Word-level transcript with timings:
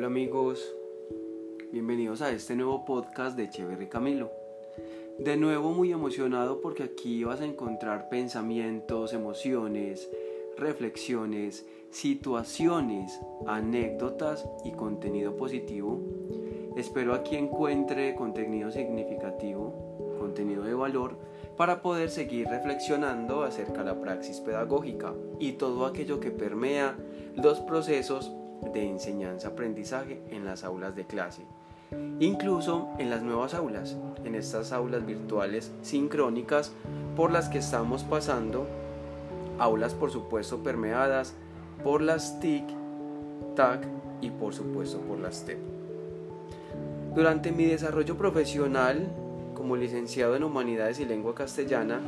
Hola 0.00 0.06
amigos, 0.06 0.74
bienvenidos 1.72 2.22
a 2.22 2.30
este 2.30 2.56
nuevo 2.56 2.86
podcast 2.86 3.36
de 3.36 3.44
Echeverry 3.44 3.86
Camilo. 3.86 4.30
De 5.18 5.36
nuevo 5.36 5.72
muy 5.72 5.92
emocionado 5.92 6.62
porque 6.62 6.84
aquí 6.84 7.22
vas 7.22 7.42
a 7.42 7.44
encontrar 7.44 8.08
pensamientos, 8.08 9.12
emociones, 9.12 10.10
reflexiones, 10.56 11.66
situaciones, 11.90 13.20
anécdotas 13.46 14.48
y 14.64 14.72
contenido 14.72 15.36
positivo. 15.36 16.00
Espero 16.78 17.12
aquí 17.12 17.36
encuentre 17.36 18.14
contenido 18.14 18.70
significativo, 18.70 20.16
contenido 20.18 20.62
de 20.62 20.72
valor 20.72 21.18
para 21.58 21.82
poder 21.82 22.08
seguir 22.08 22.48
reflexionando 22.48 23.42
acerca 23.42 23.80
de 23.80 23.90
la 23.90 24.00
praxis 24.00 24.40
pedagógica 24.40 25.12
y 25.38 25.52
todo 25.52 25.84
aquello 25.84 26.20
que 26.20 26.30
permea 26.30 26.96
los 27.36 27.60
procesos 27.60 28.32
de 28.72 28.88
enseñanza-aprendizaje 28.88 30.22
en 30.30 30.44
las 30.44 30.64
aulas 30.64 30.94
de 30.94 31.06
clase, 31.06 31.42
incluso 32.18 32.88
en 32.98 33.10
las 33.10 33.22
nuevas 33.22 33.54
aulas, 33.54 33.96
en 34.24 34.34
estas 34.34 34.72
aulas 34.72 35.04
virtuales 35.06 35.72
sincrónicas 35.82 36.72
por 37.16 37.30
las 37.30 37.48
que 37.48 37.58
estamos 37.58 38.04
pasando, 38.04 38.66
aulas 39.58 39.94
por 39.94 40.10
supuesto 40.10 40.58
permeadas 40.62 41.34
por 41.82 42.02
las 42.02 42.40
TIC, 42.40 42.64
TAC 43.56 43.86
y 44.20 44.30
por 44.30 44.54
supuesto 44.54 44.98
por 45.00 45.18
las 45.18 45.44
TEP. 45.44 45.58
Durante 47.14 47.50
mi 47.52 47.64
desarrollo 47.64 48.16
profesional 48.16 49.08
como 49.54 49.76
licenciado 49.76 50.36
en 50.36 50.44
Humanidades 50.44 51.00
y 51.00 51.04
Lengua 51.04 51.34
Castellana, 51.34 52.00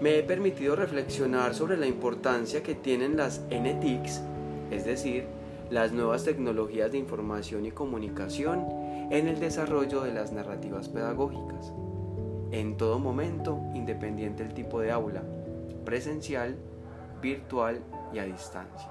me 0.00 0.18
he 0.18 0.22
permitido 0.22 0.76
reflexionar 0.76 1.54
sobre 1.54 1.76
la 1.76 1.86
importancia 1.86 2.62
que 2.62 2.74
tienen 2.74 3.16
las 3.16 3.40
NTICs, 3.50 4.20
es 4.70 4.84
decir, 4.84 5.26
las 5.70 5.92
nuevas 5.92 6.24
tecnologías 6.24 6.92
de 6.92 6.98
información 6.98 7.66
y 7.66 7.72
comunicación 7.72 8.64
en 9.10 9.28
el 9.28 9.40
desarrollo 9.40 10.02
de 10.02 10.12
las 10.12 10.32
narrativas 10.32 10.88
pedagógicas, 10.88 11.72
en 12.52 12.76
todo 12.76 12.98
momento, 12.98 13.58
independiente 13.74 14.44
del 14.44 14.54
tipo 14.54 14.80
de 14.80 14.92
aula, 14.92 15.22
presencial, 15.84 16.56
virtual 17.20 17.80
y 18.12 18.18
a 18.18 18.24
distancia. 18.24 18.90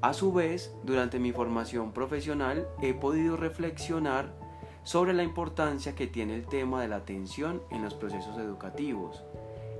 A 0.00 0.12
su 0.12 0.32
vez, 0.32 0.72
durante 0.84 1.18
mi 1.18 1.32
formación 1.32 1.92
profesional 1.92 2.68
he 2.82 2.94
podido 2.94 3.36
reflexionar 3.36 4.32
sobre 4.84 5.12
la 5.12 5.24
importancia 5.24 5.94
que 5.94 6.06
tiene 6.06 6.34
el 6.34 6.46
tema 6.46 6.80
de 6.80 6.88
la 6.88 6.96
atención 6.96 7.62
en 7.70 7.82
los 7.82 7.94
procesos 7.94 8.38
educativos, 8.38 9.24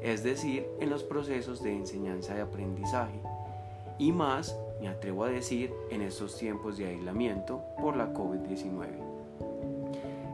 es 0.03 0.23
decir, 0.25 0.67
en 0.81 0.91
los 0.91 1.05
procesos 1.05 1.63
de 1.63 1.75
enseñanza 1.75 2.37
y 2.37 2.41
aprendizaje, 2.41 3.21
y 3.99 4.13
más, 4.13 4.57
me 4.81 4.89
atrevo 4.89 5.25
a 5.25 5.29
decir, 5.29 5.73
en 5.91 6.03
estos 6.03 6.37
tiempos 6.37 6.77
de 6.77 6.87
aislamiento 6.87 7.63
por 7.81 7.97
la 7.97 8.13
COVID-19. 8.13 9.09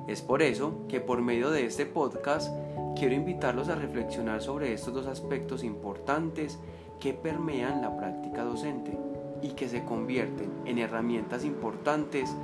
Es 0.07 0.21
por 0.21 0.43
eso 0.43 0.87
que 0.89 1.01
por 1.01 1.23
medio 1.23 1.51
de 1.51 1.65
este 1.65 1.87
podcast 1.87 2.55
quiero 2.97 3.15
invitarlos 3.15 3.69
a 3.69 3.75
reflexionar 3.75 4.43
sobre 4.43 4.73
estos 4.73 4.93
dos 4.93 5.07
aspectos 5.07 5.65
importantes 5.65 6.59
que 7.01 7.15
permean 7.15 7.81
la 7.81 7.97
práctica 7.97 8.45
docente 8.45 8.97
y 9.43 9.51
que 9.51 9.69
se 9.69 9.85
convierten 9.85 10.51
en 10.65 10.79
herramientas 10.79 11.45
importantes 11.45 12.35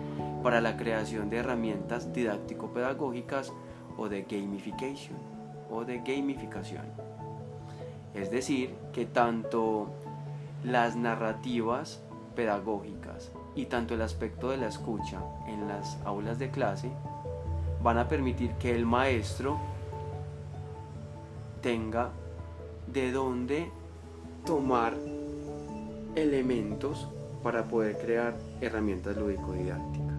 para 0.42 0.60
la 0.60 0.76
creación 0.76 1.28
de 1.30 1.38
herramientas 1.38 2.12
didáctico-pedagógicas 2.12 3.52
o 3.96 4.08
de 4.08 4.22
gamification 4.22 5.16
o 5.70 5.84
de 5.84 5.98
gamificación. 5.98 6.84
Es 8.14 8.30
decir, 8.30 8.74
que 8.92 9.06
tanto 9.06 9.88
las 10.64 10.96
narrativas 10.96 12.02
pedagógicas 12.36 13.32
y 13.54 13.66
tanto 13.66 13.94
el 13.94 14.02
aspecto 14.02 14.50
de 14.50 14.58
la 14.58 14.68
escucha 14.68 15.20
en 15.46 15.68
las 15.68 15.98
aulas 16.04 16.38
de 16.38 16.50
clase 16.50 16.90
van 17.82 17.98
a 17.98 18.08
permitir 18.08 18.52
que 18.54 18.74
el 18.74 18.86
maestro 18.86 19.58
tenga 21.62 22.10
de 22.86 23.12
dónde 23.12 23.70
tomar 24.44 24.94
elementos 26.14 27.08
para 27.42 27.64
poder 27.64 27.98
crear 27.98 28.36
herramientas 28.60 29.16
lúdico-didácticas. 29.16 30.10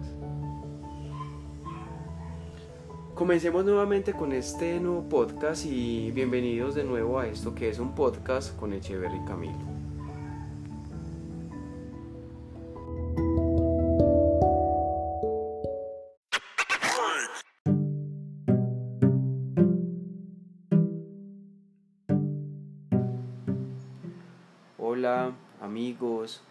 Comencemos 3.14 3.64
nuevamente 3.64 4.12
con 4.12 4.32
este 4.32 4.80
nuevo 4.80 5.08
podcast 5.08 5.66
y 5.66 6.10
bienvenidos 6.10 6.74
de 6.74 6.82
nuevo 6.82 7.20
a 7.20 7.26
esto 7.26 7.54
que 7.54 7.68
es 7.68 7.78
un 7.78 7.94
podcast 7.94 8.56
con 8.58 8.72
Echeverry 8.72 9.20
Camilo. 9.26 9.71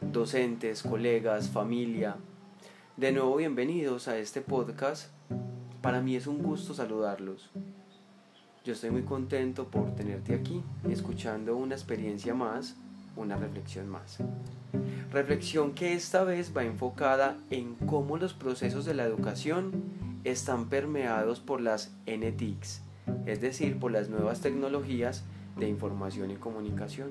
Docentes, 0.01 0.83
colegas, 0.83 1.49
familia. 1.49 2.17
De 2.97 3.11
nuevo 3.11 3.37
bienvenidos 3.37 4.07
a 4.07 4.17
este 4.17 4.41
podcast 4.41 5.09
para 5.81 6.01
mí 6.01 6.15
es 6.15 6.27
un 6.27 6.43
gusto 6.43 6.73
saludarlos. 6.73 7.49
Yo 8.63 8.73
estoy 8.73 8.91
muy 8.91 9.01
contento 9.01 9.65
por 9.65 9.95
tenerte 9.95 10.35
aquí, 10.35 10.61
escuchando 10.89 11.55
una 11.55 11.73
experiencia 11.73 12.35
más, 12.35 12.75
una 13.15 13.35
reflexión 13.35 13.89
más. 13.89 14.19
Reflexión 15.11 15.73
que 15.73 15.93
esta 15.93 16.23
vez 16.23 16.55
va 16.55 16.63
enfocada 16.63 17.37
en 17.49 17.73
cómo 17.73 18.17
los 18.17 18.33
procesos 18.33 18.85
de 18.85 18.93
la 18.93 19.05
educación 19.05 19.71
están 20.23 20.69
permeados 20.69 21.39
por 21.39 21.61
las 21.61 21.91
NTICs, 22.05 22.81
es 23.25 23.41
decir, 23.41 23.79
por 23.79 23.91
las 23.91 24.09
nuevas 24.09 24.41
tecnologías 24.41 25.23
de 25.57 25.67
información 25.67 26.29
y 26.29 26.35
comunicación, 26.35 27.09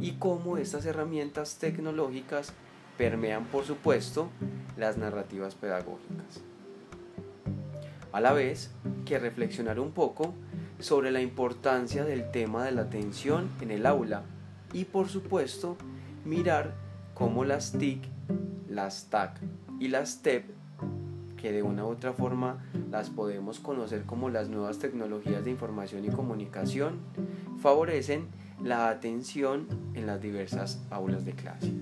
y 0.00 0.12
cómo 0.12 0.56
estas 0.56 0.86
herramientas 0.86 1.58
tecnológicas 1.58 2.52
permean, 2.96 3.44
por 3.46 3.64
supuesto, 3.64 4.28
las 4.76 4.96
narrativas 4.96 5.54
pedagógicas. 5.54 6.42
A 8.12 8.20
la 8.20 8.32
vez 8.32 8.70
que 9.04 9.18
reflexionar 9.18 9.78
un 9.78 9.92
poco 9.92 10.34
sobre 10.78 11.10
la 11.10 11.20
importancia 11.20 12.04
del 12.04 12.30
tema 12.30 12.64
de 12.64 12.72
la 12.72 12.82
atención 12.82 13.48
en 13.60 13.70
el 13.70 13.86
aula 13.86 14.22
y 14.72 14.84
por 14.84 15.08
supuesto 15.08 15.76
mirar 16.24 16.74
cómo 17.14 17.44
las 17.44 17.72
TIC, 17.72 18.02
las 18.68 19.06
TAC 19.10 19.38
y 19.78 19.88
las 19.88 20.22
TEP, 20.22 20.44
que 21.36 21.52
de 21.52 21.62
una 21.62 21.84
u 21.84 21.88
otra 21.88 22.12
forma 22.12 22.64
las 22.90 23.10
podemos 23.10 23.60
conocer 23.60 24.04
como 24.04 24.28
las 24.28 24.48
nuevas 24.48 24.78
tecnologías 24.78 25.44
de 25.44 25.50
información 25.50 26.04
y 26.04 26.08
comunicación, 26.08 26.98
favorecen 27.60 28.28
la 28.62 28.88
atención 28.88 29.66
en 29.94 30.06
las 30.06 30.20
diversas 30.20 30.80
aulas 30.90 31.24
de 31.24 31.32
clase. 31.32 31.72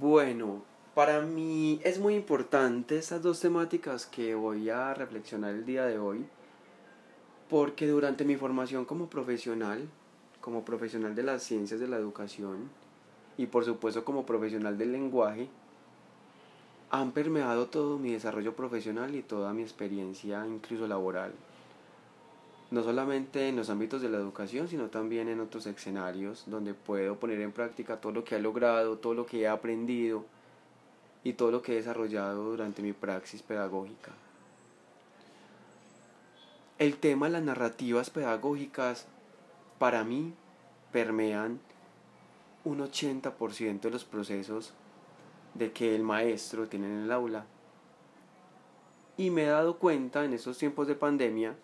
Bueno, 0.00 0.62
para 0.94 1.22
mí 1.22 1.80
es 1.82 1.98
muy 1.98 2.14
importante 2.14 2.98
estas 2.98 3.22
dos 3.22 3.40
temáticas 3.40 4.06
que 4.06 4.34
voy 4.34 4.68
a 4.68 4.92
reflexionar 4.92 5.54
el 5.54 5.64
día 5.64 5.86
de 5.86 5.98
hoy, 5.98 6.26
porque 7.48 7.86
durante 7.88 8.24
mi 8.24 8.36
formación 8.36 8.84
como 8.84 9.08
profesional, 9.08 9.88
como 10.40 10.64
profesional 10.64 11.14
de 11.14 11.22
las 11.22 11.42
ciencias 11.42 11.80
de 11.80 11.88
la 11.88 11.96
educación 11.96 12.68
y 13.36 13.46
por 13.46 13.64
supuesto 13.64 14.04
como 14.04 14.26
profesional 14.26 14.76
del 14.76 14.92
lenguaje, 14.92 15.48
han 17.00 17.10
permeado 17.10 17.66
todo 17.66 17.98
mi 17.98 18.12
desarrollo 18.12 18.54
profesional 18.54 19.16
y 19.16 19.22
toda 19.22 19.52
mi 19.52 19.62
experiencia, 19.62 20.46
incluso 20.46 20.86
laboral. 20.86 21.32
No 22.70 22.84
solamente 22.84 23.48
en 23.48 23.56
los 23.56 23.68
ámbitos 23.68 24.00
de 24.00 24.08
la 24.08 24.18
educación, 24.18 24.68
sino 24.68 24.86
también 24.86 25.28
en 25.28 25.40
otros 25.40 25.66
escenarios 25.66 26.44
donde 26.46 26.72
puedo 26.72 27.16
poner 27.16 27.40
en 27.40 27.50
práctica 27.50 28.00
todo 28.00 28.12
lo 28.12 28.22
que 28.22 28.36
he 28.36 28.40
logrado, 28.40 28.96
todo 28.96 29.14
lo 29.14 29.26
que 29.26 29.40
he 29.40 29.48
aprendido 29.48 30.24
y 31.24 31.32
todo 31.32 31.50
lo 31.50 31.62
que 31.62 31.72
he 31.72 31.76
desarrollado 31.76 32.44
durante 32.44 32.80
mi 32.80 32.92
praxis 32.92 33.42
pedagógica. 33.42 34.12
El 36.78 36.96
tema 36.98 37.26
de 37.26 37.32
las 37.32 37.42
narrativas 37.42 38.10
pedagógicas 38.10 39.06
para 39.80 40.04
mí 40.04 40.32
permean 40.92 41.58
un 42.62 42.78
80% 42.78 43.80
de 43.80 43.90
los 43.90 44.04
procesos 44.04 44.74
de 45.54 45.72
que 45.72 45.94
el 45.94 46.02
maestro 46.02 46.68
tiene 46.68 46.86
en 46.86 47.04
el 47.04 47.12
aula. 47.12 47.46
Y 49.16 49.30
me 49.30 49.44
he 49.44 49.48
dado 49.48 49.78
cuenta 49.78 50.24
en 50.24 50.34
estos 50.34 50.58
tiempos 50.58 50.86
de 50.86 50.94
pandemia 50.94 51.54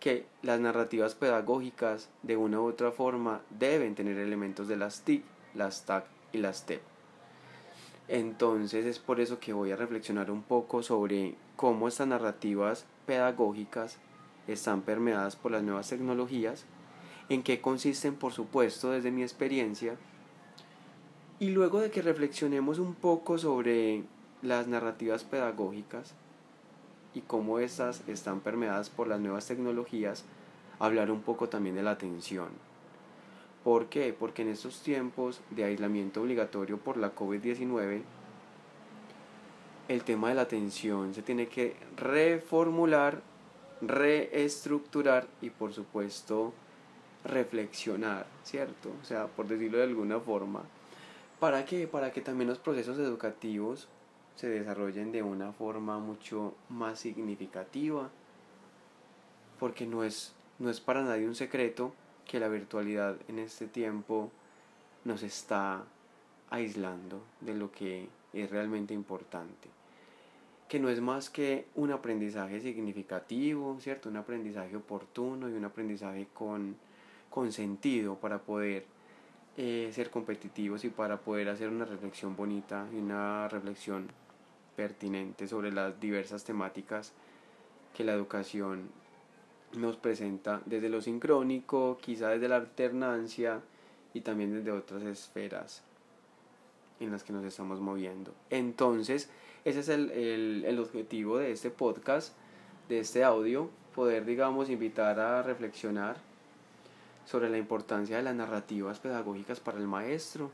que 0.00 0.26
las 0.42 0.60
narrativas 0.60 1.14
pedagógicas 1.14 2.10
de 2.22 2.36
una 2.36 2.60
u 2.60 2.66
otra 2.66 2.90
forma 2.92 3.40
deben 3.50 3.94
tener 3.94 4.18
elementos 4.18 4.68
de 4.68 4.76
las 4.76 5.02
TIC, 5.02 5.24
las 5.54 5.86
TAC 5.86 6.04
y 6.32 6.38
las 6.38 6.66
TEP. 6.66 6.82
Entonces 8.08 8.84
es 8.84 8.98
por 8.98 9.20
eso 9.20 9.40
que 9.40 9.52
voy 9.52 9.70
a 9.70 9.76
reflexionar 9.76 10.30
un 10.30 10.42
poco 10.42 10.82
sobre 10.82 11.36
cómo 11.56 11.88
estas 11.88 12.08
narrativas 12.08 12.84
pedagógicas 13.06 13.98
están 14.46 14.82
permeadas 14.82 15.36
por 15.36 15.52
las 15.52 15.62
nuevas 15.62 15.88
tecnologías 15.88 16.66
en 17.28 17.42
qué 17.42 17.60
consisten, 17.60 18.16
por 18.16 18.32
supuesto, 18.32 18.90
desde 18.90 19.10
mi 19.10 19.22
experiencia. 19.22 19.96
Y 21.40 21.50
luego 21.50 21.80
de 21.80 21.90
que 21.90 22.02
reflexionemos 22.02 22.78
un 22.78 22.94
poco 22.94 23.38
sobre 23.38 24.04
las 24.42 24.66
narrativas 24.68 25.24
pedagógicas 25.24 26.14
y 27.14 27.22
cómo 27.22 27.58
estas 27.58 28.06
están 28.08 28.40
permeadas 28.40 28.90
por 28.90 29.08
las 29.08 29.20
nuevas 29.20 29.46
tecnologías, 29.46 30.24
hablar 30.78 31.10
un 31.10 31.22
poco 31.22 31.48
también 31.48 31.76
de 31.76 31.82
la 31.82 31.92
atención. 31.92 32.48
¿Por 33.64 33.86
qué? 33.86 34.14
Porque 34.18 34.42
en 34.42 34.48
estos 34.48 34.82
tiempos 34.82 35.40
de 35.50 35.64
aislamiento 35.64 36.20
obligatorio 36.20 36.78
por 36.78 36.96
la 36.98 37.14
COVID-19, 37.14 38.02
el 39.88 40.04
tema 40.04 40.28
de 40.28 40.34
la 40.34 40.42
atención 40.42 41.14
se 41.14 41.22
tiene 41.22 41.46
que 41.48 41.76
reformular, 41.96 43.22
reestructurar 43.80 45.26
y 45.40 45.50
por 45.50 45.72
supuesto 45.72 46.52
reflexionar, 47.24 48.26
¿cierto? 48.44 48.90
O 49.02 49.04
sea, 49.04 49.26
por 49.26 49.46
decirlo 49.46 49.78
de 49.78 49.84
alguna 49.84 50.20
forma. 50.20 50.62
¿Para 51.40 51.64
qué? 51.64 51.86
Para 51.86 52.12
que 52.12 52.20
también 52.20 52.48
los 52.48 52.58
procesos 52.58 52.98
educativos 52.98 53.88
se 54.36 54.48
desarrollen 54.48 55.12
de 55.12 55.22
una 55.22 55.52
forma 55.52 55.98
mucho 55.98 56.54
más 56.68 56.98
significativa, 56.98 58.10
porque 59.58 59.86
no 59.86 60.04
es, 60.04 60.32
no 60.58 60.70
es 60.70 60.80
para 60.80 61.02
nadie 61.02 61.26
un 61.26 61.34
secreto 61.34 61.92
que 62.26 62.40
la 62.40 62.48
virtualidad 62.48 63.16
en 63.28 63.38
este 63.38 63.66
tiempo 63.66 64.30
nos 65.04 65.22
está 65.22 65.84
aislando 66.50 67.20
de 67.40 67.54
lo 67.54 67.70
que 67.70 68.08
es 68.32 68.50
realmente 68.50 68.94
importante, 68.94 69.68
que 70.68 70.80
no 70.80 70.88
es 70.88 71.00
más 71.00 71.30
que 71.30 71.66
un 71.74 71.92
aprendizaje 71.92 72.60
significativo, 72.60 73.76
¿cierto? 73.80 74.08
Un 74.08 74.16
aprendizaje 74.16 74.76
oportuno 74.76 75.48
y 75.48 75.52
un 75.52 75.64
aprendizaje 75.64 76.28
con, 76.32 76.76
con 77.30 77.52
sentido 77.52 78.16
para 78.16 78.38
poder 78.38 78.86
eh, 79.56 79.90
ser 79.92 80.10
competitivos 80.10 80.84
y 80.84 80.88
para 80.88 81.20
poder 81.20 81.48
hacer 81.48 81.68
una 81.68 81.84
reflexión 81.84 82.34
bonita 82.34 82.86
y 82.92 82.96
una 82.96 83.48
reflexión 83.48 84.08
pertinente 84.76 85.46
sobre 85.46 85.70
las 85.70 86.00
diversas 86.00 86.44
temáticas 86.44 87.12
que 87.96 88.02
la 88.02 88.12
educación 88.12 88.90
nos 89.76 89.96
presenta 89.96 90.60
desde 90.66 90.88
lo 90.88 91.00
sincrónico, 91.00 91.98
quizá 92.00 92.30
desde 92.30 92.48
la 92.48 92.56
alternancia 92.56 93.60
y 94.12 94.20
también 94.20 94.52
desde 94.52 94.72
otras 94.72 95.02
esferas 95.02 95.82
en 97.00 97.10
las 97.10 97.24
que 97.24 97.32
nos 97.32 97.44
estamos 97.44 97.80
moviendo. 97.80 98.32
Entonces, 98.50 99.30
ese 99.64 99.80
es 99.80 99.88
el, 99.88 100.10
el, 100.10 100.64
el 100.66 100.78
objetivo 100.78 101.38
de 101.38 101.52
este 101.52 101.70
podcast, 101.70 102.34
de 102.88 103.00
este 103.00 103.24
audio, 103.24 103.70
poder, 103.94 104.24
digamos, 104.24 104.70
invitar 104.70 105.18
a 105.20 105.42
reflexionar 105.42 106.16
sobre 107.24 107.48
la 107.48 107.58
importancia 107.58 108.16
de 108.16 108.22
las 108.22 108.34
narrativas 108.34 108.98
pedagógicas 108.98 109.60
para 109.60 109.78
el 109.78 109.86
maestro 109.86 110.50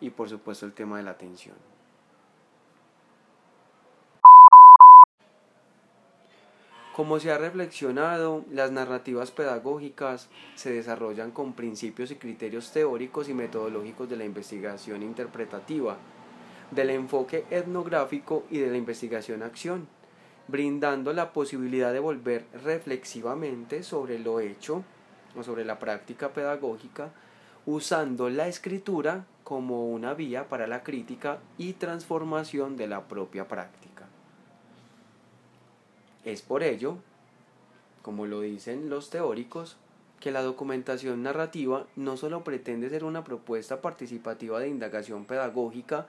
y 0.00 0.10
por 0.10 0.28
supuesto 0.28 0.66
el 0.66 0.72
tema 0.72 0.96
de 0.96 1.04
la 1.04 1.12
atención. 1.12 1.56
Como 6.94 7.18
se 7.20 7.32
ha 7.32 7.38
reflexionado, 7.38 8.44
las 8.50 8.70
narrativas 8.70 9.30
pedagógicas 9.30 10.28
se 10.56 10.72
desarrollan 10.72 11.30
con 11.30 11.54
principios 11.54 12.10
y 12.10 12.16
criterios 12.16 12.70
teóricos 12.70 13.30
y 13.30 13.34
metodológicos 13.34 14.10
de 14.10 14.16
la 14.16 14.26
investigación 14.26 15.02
interpretativa, 15.02 15.96
del 16.70 16.90
enfoque 16.90 17.46
etnográfico 17.50 18.44
y 18.50 18.58
de 18.58 18.70
la 18.70 18.76
investigación-acción, 18.76 19.88
brindando 20.48 21.14
la 21.14 21.32
posibilidad 21.32 21.94
de 21.94 22.00
volver 22.00 22.44
reflexivamente 22.62 23.82
sobre 23.82 24.18
lo 24.18 24.40
hecho 24.40 24.84
sobre 25.42 25.64
la 25.64 25.78
práctica 25.78 26.30
pedagógica, 26.30 27.10
usando 27.64 28.28
la 28.28 28.48
escritura 28.48 29.24
como 29.44 29.88
una 29.88 30.14
vía 30.14 30.48
para 30.48 30.66
la 30.66 30.82
crítica 30.82 31.38
y 31.58 31.74
transformación 31.74 32.76
de 32.76 32.86
la 32.86 33.08
propia 33.08 33.48
práctica. 33.48 34.06
Es 36.24 36.42
por 36.42 36.62
ello, 36.62 36.98
como 38.02 38.26
lo 38.26 38.40
dicen 38.40 38.88
los 38.88 39.10
teóricos, 39.10 39.76
que 40.20 40.30
la 40.30 40.42
documentación 40.42 41.22
narrativa 41.24 41.86
no 41.96 42.16
solo 42.16 42.44
pretende 42.44 42.88
ser 42.88 43.02
una 43.02 43.24
propuesta 43.24 43.80
participativa 43.80 44.60
de 44.60 44.68
indagación 44.68 45.24
pedagógica, 45.24 46.06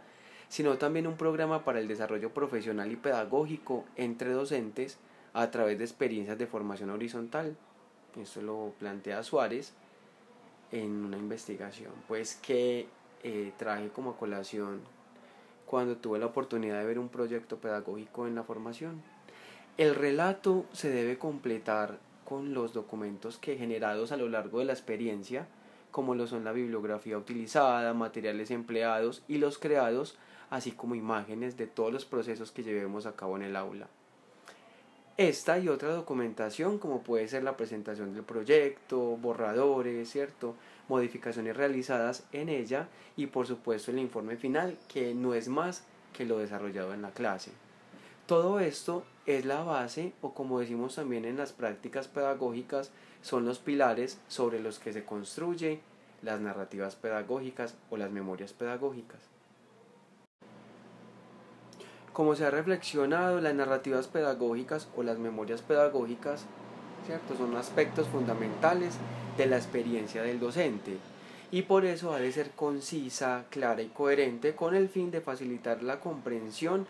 sino 0.50 0.78
también 0.78 1.08
un 1.08 1.18
programa 1.18 1.66
para 1.66 1.80
el 1.80 1.88
desarrollo 1.88 2.31
profesional 2.31 2.92
y 2.92 2.96
pedagógico 2.96 3.86
entre 3.96 4.31
docentes 4.31 5.00
a 5.34 5.50
través 5.50 5.80
de 5.80 5.86
experiencias 5.86 6.38
de 6.38 6.46
formación 6.46 6.92
horizontal. 6.92 7.58
Esto 8.21 8.42
lo 8.42 8.74
plantea 8.77 9.24
Suárez 9.24 9.74
en 10.71 11.06
una 11.06 11.18
investigación, 11.18 11.92
pues 12.07 12.36
que 12.36 12.88
eh, 13.24 13.51
traje 13.57 13.89
como 13.89 14.15
colación 14.18 14.81
cuando 15.65 15.98
tuve 15.98 16.19
la 16.19 16.27
oportunidad 16.27 16.80
de 16.80 16.86
ver 16.86 17.00
un 17.00 17.10
proyecto 17.10 17.57
pedagógico 17.57 18.27
en 18.27 18.36
la 18.36 18.44
formación. 18.44 19.01
El 19.77 19.95
relato 19.95 20.65
se 20.71 20.89
debe 20.89 21.18
completar 21.18 21.98
con 22.25 22.54
los 22.54 22.74
documentos 22.74 23.38
que 23.38 23.57
generados 23.57 24.12
a 24.12 24.18
lo 24.18 24.30
largo 24.30 24.59
de 24.59 24.66
la 24.66 24.74
experiencia, 24.74 25.48
como 25.92 26.16
lo 26.16 26.27
son 26.27 26.44
la 26.44 26.51
bibliografía 26.51 27.18
utilizada, 27.18 27.94
materiales 27.94 28.51
empleados 28.51 29.24
y 29.27 29.38
los 29.38 29.57
creados, 29.57 30.18
así 30.50 30.71
como 30.71 30.95
imágenes 30.95 31.57
de 31.57 31.68
todos 31.68 31.92
los 31.92 32.06
procesos 32.06 32.51
que 32.51 32.63
llevemos 32.63 33.06
a 33.06 33.16
cabo 33.16 33.36
en 33.38 33.44
el 33.44 33.56
aula. 33.56 33.88
Esta 35.18 35.60
y 35.60 35.69
otra 35.69 35.94
documentación, 35.94 36.80
como 36.80 37.04
puede 37.04 37.27
ser 37.27 37.44
la 37.44 37.56
presentación 37.56 38.15
del 38.15 38.24
proyecto, 38.24 39.00
borradores, 39.18 40.10
¿cierto? 40.10 40.56
modificaciones 40.88 41.56
realizadas 41.56 42.24
en 42.31 42.50
ella 42.50 42.88
y 43.15 43.27
por 43.27 43.45
supuesto 43.45 43.92
el 43.92 44.00
informe 44.00 44.38
final, 44.38 44.77
que 44.88 45.13
no 45.13 45.36
es 45.36 45.48
más 45.48 45.83
que 46.13 46.25
lo 46.25 46.39
desarrollado 46.39 46.94
en 46.94 47.04
la 47.04 47.12
clase. 47.12 47.51
Todo 48.25 48.60
esto 48.60 49.04
es 49.25 49.45
la 49.45 49.63
base 49.63 50.13
o 50.21 50.33
como 50.33 50.60
decimos 50.60 50.95
también 50.95 51.25
en 51.25 51.38
las 51.38 51.54
prácticas 51.54 52.07
pedagógicas 52.07 52.92
son 53.21 53.45
los 53.45 53.59
pilares 53.59 54.19
sobre 54.27 54.59
los 54.59 54.80
que 54.80 54.94
se 54.94 55.06
construye 55.06 55.80
las 56.21 56.39
narrativas 56.39 56.95
pedagógicas 56.95 57.75
o 57.89 57.98
las 57.98 58.12
memorias 58.12 58.54
pedagógicas. 58.54 59.32
Como 62.13 62.36
se 62.36 62.45
ha 62.45 62.51
reflexionado, 62.51 63.42
las 63.42 63.56
narrativas 63.56 64.07
pedagógicas 64.07 64.88
o 64.95 65.01
las 65.01 65.18
memorias 65.18 65.63
pedagógicas 65.63 66.45
¿cierto? 67.07 67.35
son 67.35 67.56
aspectos 67.57 68.07
fundamentales 68.07 68.94
de 69.35 69.47
la 69.47 69.57
experiencia 69.57 70.21
del 70.21 70.40
docente 70.40 70.97
y 71.52 71.64
por 71.64 71.85
eso 71.85 72.14
ha 72.14 72.19
de 72.19 72.31
ser 72.31 72.52
concisa, 72.52 73.45
clara 73.49 73.81
y 73.81 73.88
coherente 73.88 74.56
con 74.56 74.76
el 74.76 74.90
fin 74.90 75.11
de 75.11 75.21
facilitar 75.21 75.81
la 75.81 75.99
comprensión 75.99 76.88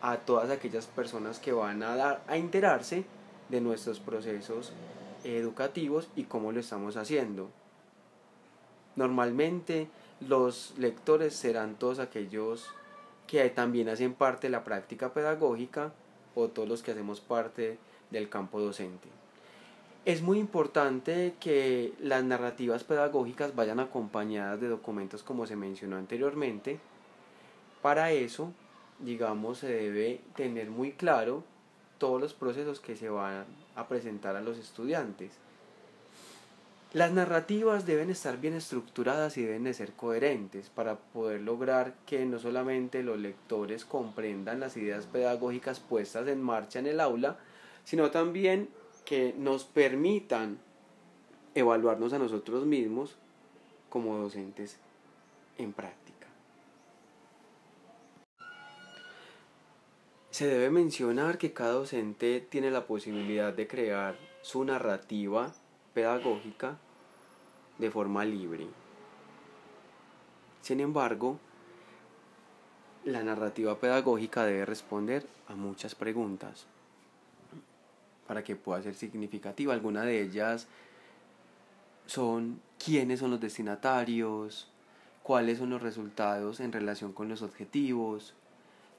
a 0.00 0.18
todas 0.18 0.50
aquellas 0.50 0.86
personas 0.86 1.38
que 1.38 1.52
van 1.52 1.82
a 1.82 1.94
dar 1.94 2.22
a 2.26 2.36
enterarse 2.36 3.04
de 3.48 3.60
nuestros 3.60 4.00
procesos 4.00 4.72
educativos 5.24 6.08
y 6.16 6.24
cómo 6.24 6.50
lo 6.50 6.60
estamos 6.60 6.96
haciendo. 6.96 7.50
Normalmente 8.96 9.88
los 10.20 10.74
lectores 10.78 11.34
serán 11.34 11.76
todos 11.76 11.98
aquellos 11.98 12.68
que 13.26 13.48
también 13.50 13.88
hacen 13.88 14.14
parte 14.14 14.46
de 14.46 14.52
la 14.52 14.64
práctica 14.64 15.12
pedagógica 15.12 15.92
o 16.34 16.48
todos 16.48 16.68
los 16.68 16.82
que 16.82 16.92
hacemos 16.92 17.20
parte 17.20 17.78
del 18.10 18.28
campo 18.28 18.60
docente. 18.60 19.08
Es 20.04 20.22
muy 20.22 20.38
importante 20.38 21.34
que 21.38 21.92
las 22.00 22.24
narrativas 22.24 22.84
pedagógicas 22.84 23.54
vayan 23.54 23.80
acompañadas 23.80 24.60
de 24.60 24.68
documentos 24.68 25.22
como 25.22 25.46
se 25.46 25.56
mencionó 25.56 25.96
anteriormente. 25.96 26.80
Para 27.80 28.10
eso 28.12 28.52
digamos, 29.02 29.58
se 29.58 29.68
debe 29.68 30.20
tener 30.34 30.70
muy 30.70 30.92
claro 30.92 31.44
todos 31.98 32.20
los 32.20 32.34
procesos 32.34 32.80
que 32.80 32.96
se 32.96 33.08
van 33.08 33.44
a 33.74 33.88
presentar 33.88 34.36
a 34.36 34.40
los 34.40 34.58
estudiantes. 34.58 35.32
Las 36.92 37.10
narrativas 37.10 37.86
deben 37.86 38.10
estar 38.10 38.38
bien 38.38 38.52
estructuradas 38.52 39.38
y 39.38 39.42
deben 39.42 39.64
de 39.64 39.72
ser 39.72 39.94
coherentes 39.94 40.68
para 40.68 40.98
poder 40.98 41.40
lograr 41.40 41.94
que 42.04 42.26
no 42.26 42.38
solamente 42.38 43.02
los 43.02 43.18
lectores 43.18 43.86
comprendan 43.86 44.60
las 44.60 44.76
ideas 44.76 45.06
pedagógicas 45.06 45.80
puestas 45.80 46.28
en 46.28 46.42
marcha 46.42 46.80
en 46.80 46.86
el 46.86 47.00
aula, 47.00 47.38
sino 47.84 48.10
también 48.10 48.68
que 49.06 49.34
nos 49.38 49.64
permitan 49.64 50.58
evaluarnos 51.54 52.12
a 52.12 52.18
nosotros 52.18 52.66
mismos 52.66 53.16
como 53.88 54.18
docentes 54.18 54.76
en 55.56 55.72
práctica. 55.72 56.26
Se 60.30 60.46
debe 60.46 60.68
mencionar 60.68 61.38
que 61.38 61.54
cada 61.54 61.72
docente 61.72 62.40
tiene 62.40 62.70
la 62.70 62.86
posibilidad 62.86 63.54
de 63.54 63.66
crear 63.66 64.18
su 64.42 64.62
narrativa 64.64 65.54
pedagógica 65.94 66.78
de 67.78 67.90
forma 67.90 68.24
libre. 68.24 68.66
Sin 70.60 70.80
embargo, 70.80 71.38
la 73.04 73.22
narrativa 73.22 73.78
pedagógica 73.78 74.44
debe 74.44 74.64
responder 74.64 75.26
a 75.48 75.54
muchas 75.54 75.94
preguntas 75.94 76.66
para 78.26 78.44
que 78.44 78.56
pueda 78.56 78.82
ser 78.82 78.94
significativa. 78.94 79.74
Algunas 79.74 80.04
de 80.04 80.22
ellas 80.22 80.68
son 82.06 82.60
quiénes 82.82 83.20
son 83.20 83.32
los 83.32 83.40
destinatarios, 83.40 84.68
cuáles 85.22 85.58
son 85.58 85.70
los 85.70 85.82
resultados 85.82 86.60
en 86.60 86.72
relación 86.72 87.12
con 87.12 87.28
los 87.28 87.42
objetivos, 87.42 88.34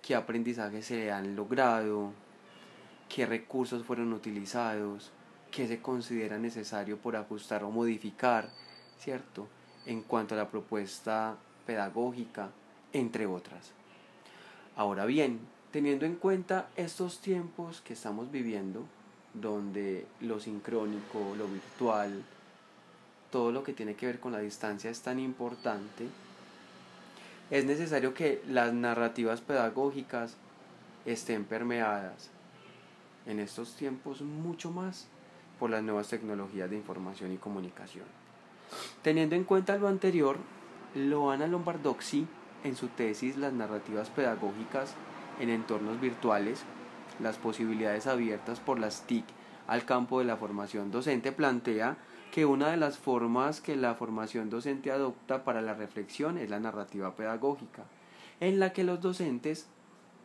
qué 0.01 0.15
aprendizajes 0.15 0.85
se 0.85 1.11
han 1.11 1.35
logrado, 1.35 2.11
qué 3.09 3.25
recursos 3.25 3.85
fueron 3.85 4.13
utilizados, 4.13 5.11
qué 5.53 5.67
se 5.67 5.81
considera 5.81 6.39
necesario 6.39 6.97
por 6.97 7.15
ajustar 7.15 7.63
o 7.63 7.69
modificar, 7.69 8.49
¿cierto? 8.99 9.47
En 9.85 10.01
cuanto 10.01 10.33
a 10.33 10.37
la 10.37 10.49
propuesta 10.49 11.37
pedagógica, 11.67 12.49
entre 12.91 13.27
otras. 13.27 13.71
Ahora 14.75 15.05
bien, 15.05 15.39
teniendo 15.71 16.05
en 16.05 16.15
cuenta 16.15 16.69
estos 16.75 17.19
tiempos 17.19 17.81
que 17.81 17.93
estamos 17.93 18.31
viviendo, 18.31 18.83
donde 19.35 20.07
lo 20.21 20.39
sincrónico, 20.39 21.35
lo 21.37 21.47
virtual, 21.47 22.23
todo 23.31 23.51
lo 23.51 23.63
que 23.63 23.73
tiene 23.73 23.93
que 23.93 24.07
ver 24.07 24.19
con 24.19 24.31
la 24.31 24.39
distancia 24.39 24.89
es 24.89 25.01
tan 25.01 25.19
importante, 25.19 26.07
es 27.51 27.65
necesario 27.65 28.15
que 28.15 28.41
las 28.47 28.73
narrativas 28.73 29.41
pedagógicas 29.41 30.35
estén 31.05 31.45
permeadas 31.45 32.31
en 33.27 33.39
estos 33.39 33.75
tiempos 33.75 34.21
mucho 34.21 34.71
más 34.71 35.07
por 35.63 35.69
las 35.69 35.81
nuevas 35.81 36.09
tecnologías 36.09 36.69
de 36.69 36.75
información 36.75 37.31
y 37.31 37.37
comunicación. 37.37 38.03
Teniendo 39.01 39.37
en 39.37 39.45
cuenta 39.45 39.77
lo 39.77 39.87
anterior, 39.87 40.35
Loana 40.93 41.47
Lombardozzi, 41.47 42.27
en 42.65 42.75
su 42.75 42.89
tesis 42.89 43.37
Las 43.37 43.53
narrativas 43.53 44.09
pedagógicas 44.09 44.93
en 45.39 45.49
entornos 45.49 46.01
virtuales, 46.01 46.63
las 47.21 47.37
posibilidades 47.37 48.07
abiertas 48.07 48.59
por 48.59 48.77
las 48.77 49.03
TIC 49.07 49.23
al 49.65 49.85
campo 49.85 50.19
de 50.19 50.25
la 50.25 50.35
formación 50.35 50.91
docente, 50.91 51.31
plantea 51.31 51.95
que 52.33 52.45
una 52.45 52.69
de 52.69 52.75
las 52.75 52.97
formas 52.97 53.61
que 53.61 53.77
la 53.77 53.95
formación 53.95 54.49
docente 54.49 54.91
adopta 54.91 55.45
para 55.45 55.61
la 55.61 55.75
reflexión 55.75 56.37
es 56.37 56.49
la 56.49 56.59
narrativa 56.59 57.15
pedagógica, 57.15 57.85
en 58.41 58.59
la 58.59 58.73
que 58.73 58.83
los 58.83 58.99
docentes, 58.99 59.69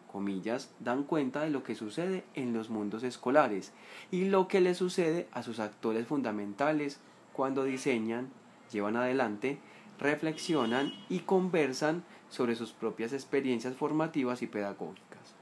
comillas, 0.09 0.71
dan 0.81 1.05
cuenta 1.05 1.43
de 1.43 1.51
lo 1.51 1.63
que 1.63 1.75
sucede 1.75 2.25
en 2.35 2.53
los 2.53 2.71
mundos 2.71 3.03
escolares 3.03 3.73
y 4.11 4.25
lo 4.25 4.49
que 4.49 4.61
le 4.61 4.75
sucede 4.75 5.29
a 5.33 5.43
sus 5.43 5.61
actores 5.61 6.07
fundamentales 6.07 6.99
cuando 7.33 7.65
diseñan, 7.65 8.31
llevan 8.73 8.97
adelante, 8.97 9.59
reflexionan 9.99 10.93
y 11.09 11.21
conversan 11.21 12.03
sobre 12.29 12.57
sus 12.57 12.73
propias 12.73 13.13
experiencias 13.13 13.77
formativas 13.77 14.43
y 14.43 14.47
pedagógicas. 14.47 15.35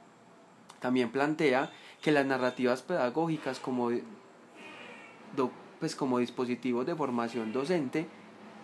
También 0.80 1.10
plantea 1.10 1.70
que 2.02 2.12
las 2.12 2.26
narrativas 2.26 2.82
pedagógicas 2.82 3.58
como, 3.58 3.90
pues 5.80 5.96
como 5.96 6.18
dispositivos 6.18 6.86
de 6.86 6.94
formación 6.94 7.52
docente 7.52 8.06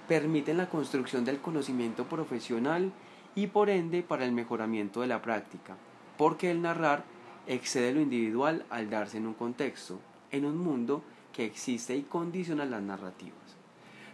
permiten 0.08 0.56
la 0.56 0.68
construcción 0.68 1.24
del 1.24 1.40
conocimiento 1.40 2.04
profesional 2.04 2.92
y 3.34 3.46
por 3.46 3.70
ende 3.70 4.02
para 4.02 4.24
el 4.24 4.32
mejoramiento 4.32 5.00
de 5.00 5.06
la 5.06 5.22
práctica, 5.22 5.76
porque 6.16 6.50
el 6.50 6.62
narrar 6.62 7.04
excede 7.46 7.92
lo 7.92 8.00
individual 8.00 8.64
al 8.70 8.90
darse 8.90 9.18
en 9.18 9.26
un 9.26 9.34
contexto, 9.34 9.98
en 10.30 10.44
un 10.44 10.58
mundo 10.58 11.02
que 11.32 11.44
existe 11.44 11.96
y 11.96 12.02
condiciona 12.02 12.64
las 12.64 12.82
narrativas. 12.82 13.38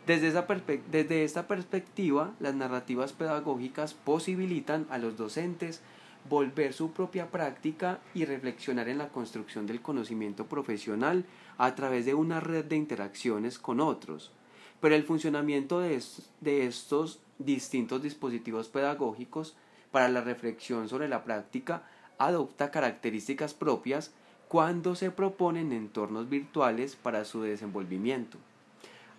Desde, 0.07 0.29
esa 0.29 0.47
desde 0.91 1.25
esta 1.25 1.47
perspectiva, 1.47 2.33
las 2.41 2.55
narrativas 2.55 3.13
pedagógicas 3.13 3.93
posibilitan 3.93 4.87
a 4.89 4.97
los 4.97 5.17
docentes 5.17 5.83
volver 6.29 6.73
su 6.73 6.93
propia 6.93 7.31
práctica 7.31 8.01
y 8.15 8.25
reflexionar 8.25 8.89
en 8.89 8.99
la 8.99 9.09
construcción 9.09 9.67
del 9.67 9.83
conocimiento 9.83 10.47
profesional 10.47 11.25
a 11.59 11.75
través 11.75 12.07
de 12.07 12.15
una 12.15 12.41
red 12.41 12.65
de 12.65 12.77
interacciones 12.77 13.59
con 13.59 13.81
otros. 13.81 14.33
Pero 14.81 14.95
el 14.95 15.05
funcionamiento 15.05 15.81
de 15.81 16.03
de 16.41 16.67
estos 16.67 17.21
distintos 17.39 18.03
dispositivos 18.03 18.69
pedagógicos 18.69 19.57
para 19.99 20.11
la 20.11 20.21
reflexión 20.21 20.89
sobre 20.89 21.09
la 21.09 21.25
práctica 21.25 21.83
adopta 22.19 22.71
características 22.71 23.53
propias 23.53 24.13
cuando 24.47 24.95
se 24.95 25.11
proponen 25.11 25.73
entornos 25.73 26.29
virtuales 26.29 26.95
para 26.95 27.25
su 27.25 27.43
desenvolvimiento. 27.43 28.39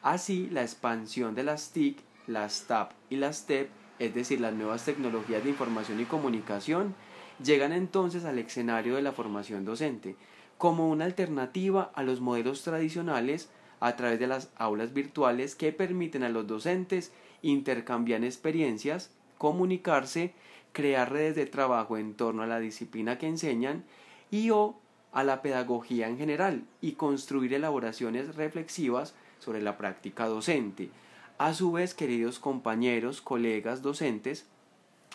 Así, 0.03 0.50
la 0.50 0.62
expansión 0.62 1.36
de 1.36 1.43
las 1.43 1.71
TIC, 1.71 1.98
las 2.27 2.62
TAP 2.62 2.93
y 3.09 3.17
las 3.17 3.45
TEP 3.45 3.69
es 4.00 4.15
decir, 4.15 4.39
las 4.39 4.53
nuevas 4.53 4.86
tecnologías 4.86 5.43
de 5.43 5.50
información 5.50 6.00
y 6.00 6.05
comunicación, 6.05 6.95
llegan 7.43 7.74
entonces 7.74 8.24
al 8.24 8.39
escenario 8.39 8.95
de 8.95 9.01
la 9.01 9.12
formación 9.12 9.65
docente, 9.65 10.15
como 10.57 10.89
una 10.89 11.03
alternativa 11.03 11.91
a 11.93 12.03
los 12.03 12.21
modelos 12.21 12.63
tradicionales 12.63 13.50
a 13.81 13.98
través 13.98 14.17
de 14.17 14.27
las 14.27 14.50
aulas 14.55 14.93
virtuales 14.93 15.55
que 15.55 15.74
permiten 15.74 16.24
a 16.24 16.29
los 16.29 16.48
docentes 16.48 17.12
intercambiar 17.41 18.24
experiencias, 18.24 19.12
comunicarse, 19.38 20.33
crear 20.71 21.11
redes 21.11 21.35
de 21.35 21.45
trabajo 21.45 21.97
en 21.97 22.13
torno 22.13 22.43
a 22.43 22.47
la 22.47 22.59
disciplina 22.59 23.17
que 23.17 23.27
enseñan 23.27 23.83
y 24.31 24.51
o 24.51 24.75
a 25.11 25.23
la 25.23 25.41
pedagogía 25.41 26.07
en 26.07 26.17
general 26.17 26.63
y 26.81 26.93
construir 26.93 27.53
elaboraciones 27.53 28.35
reflexivas 28.35 29.15
sobre 29.39 29.61
la 29.61 29.77
práctica 29.77 30.27
docente, 30.27 30.89
a 31.38 31.53
su 31.53 31.71
vez, 31.71 31.93
queridos 31.93 32.38
compañeros, 32.38 33.21
colegas, 33.21 33.81
docentes, 33.81 34.45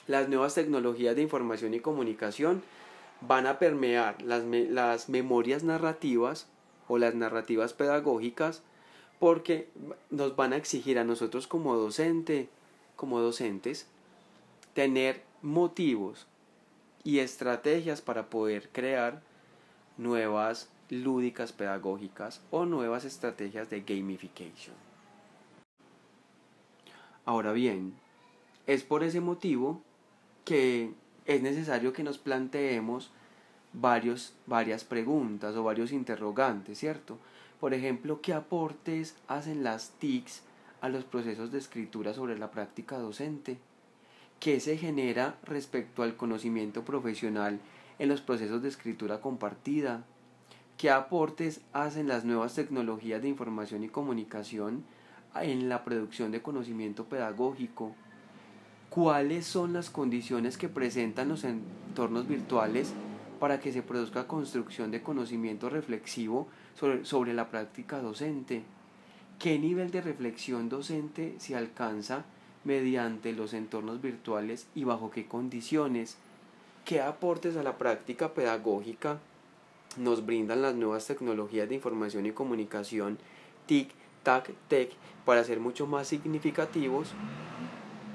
las 0.07 0.29
nuevas 0.29 0.55
tecnologías 0.55 1.15
de 1.17 1.23
información 1.23 1.75
y 1.75 1.81
comunicación 1.81 2.63
van 3.21 3.47
a 3.47 3.59
permear 3.59 4.21
las, 4.23 4.43
las 4.45 5.09
memorias 5.09 5.63
narrativas 5.65 6.47
o 6.89 6.99
las 6.99 7.15
narrativas 7.15 7.73
pedagógicas 7.73 8.63
porque 9.19 9.69
nos 10.11 10.37
van 10.37 10.53
a 10.53 10.57
exigir 10.57 10.99
a 10.99 11.05
nosotros 11.05 11.47
como 11.47 11.77
docente, 11.77 12.49
como 12.97 13.21
docentes, 13.21 13.87
tener 14.75 15.23
motivos 15.45 16.27
y 17.05 17.19
estrategias 17.19 18.01
para 18.01 18.31
poder 18.31 18.71
crear 18.71 19.23
nuevas 19.99 20.71
lúdicas 20.89 21.53
pedagógicas 21.53 22.41
o 22.51 22.65
nuevas 22.65 23.05
estrategias 23.05 23.69
de 23.69 23.83
gamification. 23.83 24.75
Ahora 27.27 27.53
bien, 27.53 27.95
es 28.67 28.85
por 28.85 29.05
ese 29.05 29.21
motivo 29.21 29.83
que 30.47 30.93
es 31.27 31.43
necesario 31.43 31.93
que 31.93 32.05
nos 32.05 32.17
planteemos 32.17 33.11
varios, 33.75 34.33
varias 34.47 34.85
preguntas 34.85 35.55
o 35.57 35.63
varios 35.63 35.93
interrogantes, 35.93 36.79
¿cierto? 36.79 37.19
Por 37.61 37.75
ejemplo, 37.75 38.21
¿qué 38.23 38.33
aportes 38.33 39.15
hacen 39.29 39.63
las 39.63 39.91
TICs 39.99 40.43
a 40.81 40.89
los 40.89 41.05
procesos 41.05 41.53
de 41.53 41.59
escritura 41.59 42.15
sobre 42.15 42.39
la 42.39 42.51
práctica 42.51 42.99
docente? 42.99 43.59
¿Qué 44.41 44.61
se 44.61 44.77
genera 44.77 45.39
respecto 45.45 46.03
al 46.03 46.17
conocimiento 46.17 46.85
profesional 46.85 47.61
en 47.99 48.09
los 48.09 48.21
procesos 48.21 48.63
de 48.63 48.69
escritura 48.69 49.21
compartida? 49.21 50.05
¿Qué 50.77 50.91
aportes 50.91 51.61
hacen 51.73 52.09
las 52.09 52.25
nuevas 52.25 52.55
tecnologías 52.55 53.23
de 53.23 53.29
información 53.29 53.85
y 53.85 53.89
comunicación 53.89 54.85
en 55.43 55.69
la 55.69 55.85
producción 55.85 56.31
de 56.31 56.43
conocimiento 56.43 57.05
pedagógico, 57.05 57.95
cuáles 58.89 59.47
son 59.47 59.73
las 59.73 59.91
condiciones 59.91 60.57
que 60.57 60.69
presentan 60.69 61.29
los 61.29 61.45
entornos 61.45 62.29
virtuales 62.29 62.93
para 63.41 63.61
que 63.61 63.73
se 63.73 63.83
produzca 63.83 64.29
construcción 64.29 64.91
de 64.91 65.03
conocimiento 65.03 65.69
reflexivo 65.69 66.47
sobre, 66.79 67.05
sobre, 67.05 67.35
la 67.35 67.51
práctica 67.51 68.01
docente, 68.01 68.63
qué 69.39 69.59
nivel 69.59 69.91
de 69.91 70.01
reflexión 70.01 70.69
docente 70.69 71.35
se 71.39 71.57
alcanza 71.57 72.25
mediante 72.65 73.33
los 73.33 73.55
entornos 73.55 74.01
virtuales 74.01 74.67
y 74.75 74.85
bajo 74.85 75.11
qué 75.11 75.27
condiciones, 75.27 76.17
qué 76.85 77.01
aportes 77.01 77.57
a 77.57 77.63
la 77.63 77.79
práctica 77.79 78.35
pedagógica 78.35 79.19
nos 79.97 80.27
brindan 80.27 80.63
las 80.63 80.75
nuevas 80.75 81.07
tecnologías 81.07 81.69
de 81.69 81.77
información 81.77 82.27
y 82.27 82.33
comunicación 82.33 83.19
TIC 83.67 83.91
TAC, 84.25 84.53
TEC, 84.69 84.91
para 85.25 85.45
ser 85.45 85.61
mucho 85.61 85.87
más 85.87 86.09
significativos, 86.09 87.13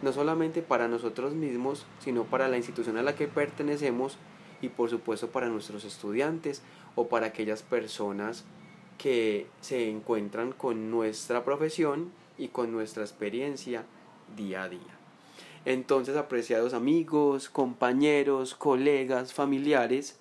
no 0.02 0.12
solamente 0.12 0.62
para 0.62 0.88
nosotros 0.88 1.34
mismos, 1.34 1.86
sino 2.00 2.26
para 2.26 2.50
la 2.50 2.58
institución 2.58 2.98
a 2.98 3.04
la 3.04 3.16
que 3.16 3.28
pertenecemos 3.28 4.18
y 4.62 4.70
por 4.70 4.90
supuesto 4.90 5.30
para 5.30 5.48
nuestros 5.48 5.86
estudiantes 5.86 6.62
o 6.96 7.08
para 7.08 7.28
aquellas 7.28 7.62
personas 7.62 8.44
que 8.98 9.48
se 9.62 9.90
encuentran 9.90 10.52
con 10.52 10.92
nuestra 10.92 11.46
profesión 11.46 12.12
y 12.38 12.50
con 12.50 12.72
nuestra 12.72 13.04
experiencia 13.04 13.86
día 14.36 14.64
a 14.64 14.70
día. 14.70 15.00
Entonces, 15.66 16.16
apreciados 16.16 16.74
amigos, 16.74 17.50
compañeros, 17.50 18.56
colegas, 18.56 19.34
familiares, 19.34 20.20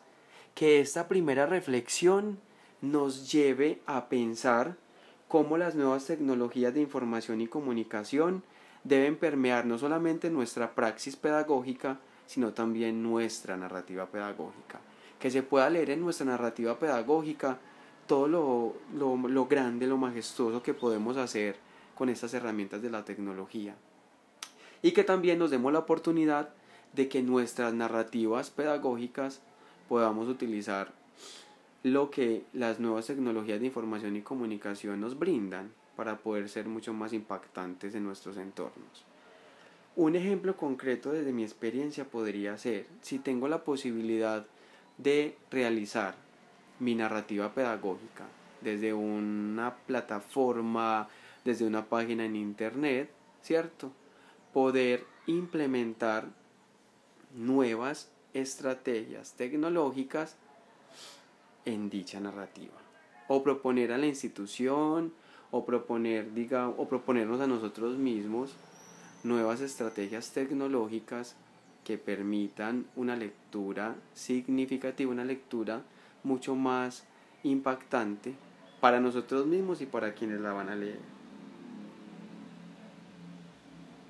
que 0.54 0.80
esta 0.80 1.08
primera 1.08 1.46
reflexión 1.46 2.38
nos 2.80 3.30
lleve 3.30 3.80
a 3.86 4.08
pensar 4.08 4.76
cómo 5.28 5.56
las 5.56 5.74
nuevas 5.74 6.06
tecnologías 6.06 6.74
de 6.74 6.80
información 6.80 7.40
y 7.40 7.46
comunicación 7.46 8.42
deben 8.84 9.16
permear 9.16 9.66
no 9.66 9.78
solamente 9.78 10.30
nuestra 10.30 10.74
praxis 10.74 11.16
pedagógica, 11.16 11.98
sino 12.26 12.52
también 12.52 13.02
nuestra 13.02 13.56
narrativa 13.56 14.06
pedagógica. 14.06 14.80
Que 15.18 15.30
se 15.30 15.42
pueda 15.42 15.70
leer 15.70 15.90
en 15.90 16.00
nuestra 16.00 16.26
narrativa 16.26 16.78
pedagógica 16.78 17.58
todo 18.06 18.26
lo, 18.28 18.74
lo, 18.94 19.16
lo 19.28 19.46
grande, 19.46 19.86
lo 19.86 19.96
majestuoso 19.96 20.62
que 20.62 20.74
podemos 20.74 21.16
hacer 21.16 21.56
con 21.94 22.08
estas 22.08 22.32
herramientas 22.34 22.80
de 22.80 22.90
la 22.90 23.04
tecnología. 23.04 23.74
Y 24.82 24.92
que 24.92 25.04
también 25.04 25.38
nos 25.38 25.50
demos 25.50 25.72
la 25.72 25.80
oportunidad 25.80 26.50
de 26.92 27.08
que 27.08 27.22
nuestras 27.22 27.74
narrativas 27.74 28.50
pedagógicas 28.50 29.40
podamos 29.88 30.28
utilizar 30.28 30.92
lo 31.82 32.10
que 32.10 32.44
las 32.52 32.80
nuevas 32.80 33.06
tecnologías 33.06 33.60
de 33.60 33.66
información 33.66 34.16
y 34.16 34.22
comunicación 34.22 35.00
nos 35.00 35.18
brindan 35.18 35.72
para 35.96 36.18
poder 36.18 36.48
ser 36.48 36.66
mucho 36.66 36.92
más 36.92 37.12
impactantes 37.12 37.94
en 37.94 38.04
nuestros 38.04 38.36
entornos. 38.36 39.04
Un 39.96 40.14
ejemplo 40.14 40.56
concreto 40.56 41.12
desde 41.12 41.32
mi 41.32 41.42
experiencia 41.42 42.04
podría 42.04 42.56
ser 42.56 42.86
si 43.02 43.18
tengo 43.18 43.48
la 43.48 43.64
posibilidad 43.64 44.46
de 44.96 45.36
realizar 45.50 46.14
mi 46.78 46.94
narrativa 46.94 47.52
pedagógica 47.52 48.26
desde 48.60 48.92
una 48.92 49.74
plataforma, 49.86 51.08
desde 51.44 51.66
una 51.66 51.84
página 51.86 52.24
en 52.24 52.36
internet, 52.36 53.10
¿cierto? 53.42 53.90
Poder 54.52 55.04
implementar 55.26 56.28
nuevas 57.34 58.10
estrategias 58.34 59.32
tecnológicas 59.32 60.36
en 61.64 61.90
dicha 61.90 62.20
narrativa. 62.20 62.74
O 63.28 63.42
proponer 63.42 63.92
a 63.92 63.98
la 63.98 64.06
institución, 64.06 65.12
o 65.50 65.64
proponer, 65.64 66.32
diga, 66.34 66.68
o 66.68 66.88
proponernos 66.88 67.40
a 67.40 67.46
nosotros 67.46 67.98
mismos 67.98 68.54
nuevas 69.22 69.60
estrategias 69.60 70.30
tecnológicas 70.30 71.36
que 71.84 71.98
permitan 71.98 72.86
una 72.96 73.16
lectura 73.16 73.96
significativa, 74.14 75.10
una 75.10 75.24
lectura 75.24 75.82
mucho 76.22 76.54
más 76.54 77.04
impactante 77.42 78.34
para 78.80 79.00
nosotros 79.00 79.46
mismos 79.46 79.80
y 79.80 79.86
para 79.86 80.14
quienes 80.14 80.40
la 80.40 80.52
van 80.52 80.68
a 80.68 80.76
leer 80.76 81.17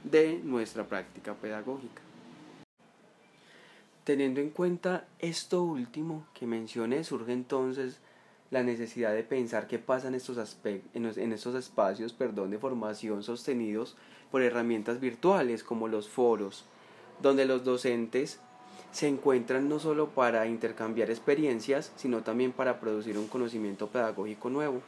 de 0.05 0.41
nuestra 0.43 0.85
práctica 0.85 1.35
pedagógica. 1.35 2.03
Teniendo 4.05 4.41
en 4.41 4.51
cuenta 4.51 5.07
esto 5.19 5.63
último 5.63 6.27
que 6.33 6.47
mencioné, 6.47 7.05
surge 7.05 7.33
entonces 7.33 8.01
la 8.51 8.63
necesidad 8.63 9.13
de 9.13 9.23
pensar 9.23 9.67
qué 9.67 9.79
pasa 9.79 10.09
en 10.09 10.15
estos, 10.15 10.57
en 10.95 11.33
estos 11.33 11.55
espacios 11.55 12.15
perdón, 12.15 12.51
de 12.51 12.59
formación 12.59 13.23
sostenidos 13.23 13.97
por 14.31 14.43
herramientas 14.43 15.01
virtuales 15.01 15.63
como 15.63 15.89
los 15.89 16.09
foros, 16.09 16.65
donde 17.21 17.45
los 17.45 17.65
docentes 17.65 18.41
se 18.93 19.09
encuentran 19.09 19.69
no 19.69 19.79
solo 19.79 20.09
para 20.09 20.47
intercambiar 20.47 21.11
experiencias, 21.11 21.93
sino 21.97 22.23
también 22.23 22.53
para 22.53 22.81
producir 22.81 23.19
un 23.19 23.29
conocimiento 23.29 23.89
pedagógico 23.89 24.49
nuevo. 24.49 24.81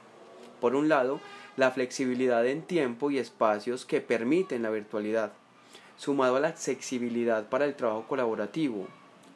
Por 0.61 0.75
un 0.75 0.88
lado, 0.88 1.21
la 1.57 1.71
flexibilidad 1.71 2.47
en 2.47 2.62
tiempo 2.62 3.11
y 3.11 3.19
espacios 3.19 3.85
que 3.85 4.00
permiten 4.00 4.62
la 4.62 4.71
virtualidad, 4.71 5.33
sumado 5.97 6.37
a 6.37 6.40
la 6.40 6.49
accesibilidad 6.49 7.49
para 7.49 7.64
el 7.64 7.75
trabajo 7.75 8.07
colaborativo, 8.07 8.87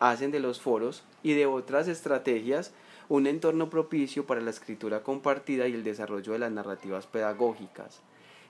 hacen 0.01 0.31
de 0.31 0.41
los 0.41 0.61
foros 0.61 1.03
y 1.23 1.33
de 1.33 1.47
otras 1.47 1.89
estrategias 1.89 2.73
un 3.09 3.27
entorno 3.27 3.71
propicio 3.71 4.27
para 4.27 4.41
la 4.41 4.51
escritura 4.51 5.03
compartida 5.03 5.69
y 5.69 5.75
el 5.75 5.85
desarrollo 5.85 6.33
de 6.33 6.39
las 6.39 6.53
narrativas 6.53 7.07
pedagógicas. 7.07 8.01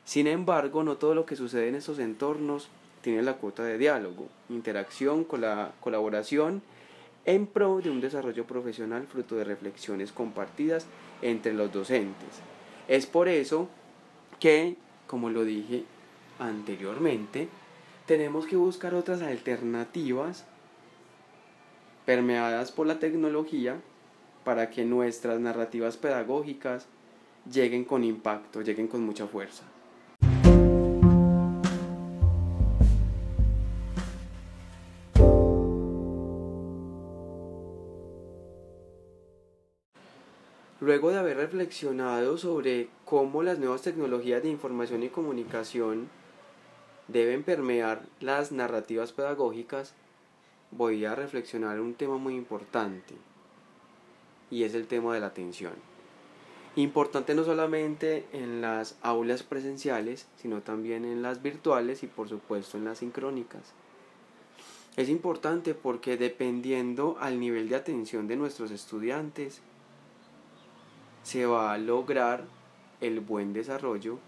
Sin 0.05 0.27
embargo, 0.27 0.85
no 0.85 0.97
todo 0.97 1.15
lo 1.15 1.27
que 1.27 1.37
sucede 1.37 1.69
en 1.69 1.75
estos 1.75 1.99
entornos 1.99 2.69
tiene 3.03 3.23
la 3.23 3.35
cuota 3.35 3.63
de 3.65 3.79
diálogo, 3.79 4.29
interacción, 4.49 5.25
con 5.25 5.41
la 5.41 5.73
colaboración 5.81 6.63
en 7.25 7.47
pro 7.47 7.81
de 7.81 7.91
un 7.91 8.01
desarrollo 8.01 8.47
profesional 8.47 9.07
fruto 9.07 9.35
de 9.37 9.45
reflexiones 9.45 10.13
compartidas 10.13 10.87
entre 11.23 11.53
los 11.53 11.73
docentes. 11.73 12.41
Es 12.89 13.07
por 13.07 13.29
eso 13.29 13.69
que, 14.41 14.77
como 15.07 15.31
lo 15.31 15.45
dije 15.45 15.85
anteriormente, 16.39 17.49
tenemos 18.07 18.47
que 18.47 18.57
buscar 18.57 18.95
otras 18.95 19.23
alternativas 19.23 20.45
permeadas 22.05 22.73
por 22.73 22.87
la 22.87 22.99
tecnología 22.99 23.81
para 24.45 24.71
que 24.71 24.85
nuestras 24.85 25.41
narrativas 25.41 25.97
pedagógicas 25.97 26.87
lleguen 27.51 27.85
con 27.85 28.05
impacto, 28.05 28.61
lleguen 28.61 28.89
con 28.89 29.03
mucha 29.03 29.27
fuerza. 29.27 29.65
Luego 40.85 41.11
de 41.11 41.17
haber 41.17 41.39
reflexionado 41.39 42.37
sobre 42.37 42.91
cómo 43.07 43.43
las 43.43 43.59
nuevas 43.59 43.81
tecnologías 43.81 44.43
de 44.43 44.51
información 44.51 45.03
y 45.03 45.09
comunicación 45.09 46.11
deben 47.09 47.43
permear 47.43 48.03
las 48.21 48.53
narrativas 48.53 49.13
pedagógicas, 49.13 49.95
voy 50.73 51.07
a 51.07 51.15
reflexionar 51.15 51.81
un 51.81 51.95
tema 51.95 52.19
muy 52.19 52.35
importante 52.35 53.15
y 54.51 54.65
es 54.65 54.75
el 54.75 54.87
tema 54.87 55.15
de 55.15 55.21
la 55.21 55.29
atención. 55.29 55.73
Importante 56.77 57.35
no 57.35 57.45
solamente 57.45 58.27
en 58.35 58.61
las 58.61 58.99
aulas 59.01 59.43
presenciales, 59.43 60.27
sino 60.37 60.61
también 60.61 61.07
en 61.07 61.23
las 61.23 61.41
virtuales 61.41 62.03
y 62.03 62.09
por 62.09 62.29
supuesto 62.29 62.77
en 62.77 62.85
las 62.85 62.99
sincrónicas. 62.99 63.73
Es 64.99 65.09
importante 65.09 65.73
porque 65.73 66.19
dependiendo 66.19 67.17
al 67.21 67.41
nivel 67.41 67.71
de 67.71 67.77
atención 67.77 68.29
de 68.29 68.37
nuestros 68.37 68.71
estudiantes, 68.71 69.63
se 71.25 71.47
va 71.47 71.73
a 71.73 71.79
lograr 71.79 72.45
el 73.01 73.21
buen 73.21 73.53
desarrollo 73.53 74.19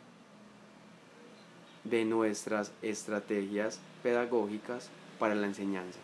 de 1.85 2.05
nuestras 2.05 2.73
estrategias 2.83 3.79
pedagógicas 4.03 4.91
para 5.19 5.35
la 5.35 5.47
enseñanza. 5.47 6.01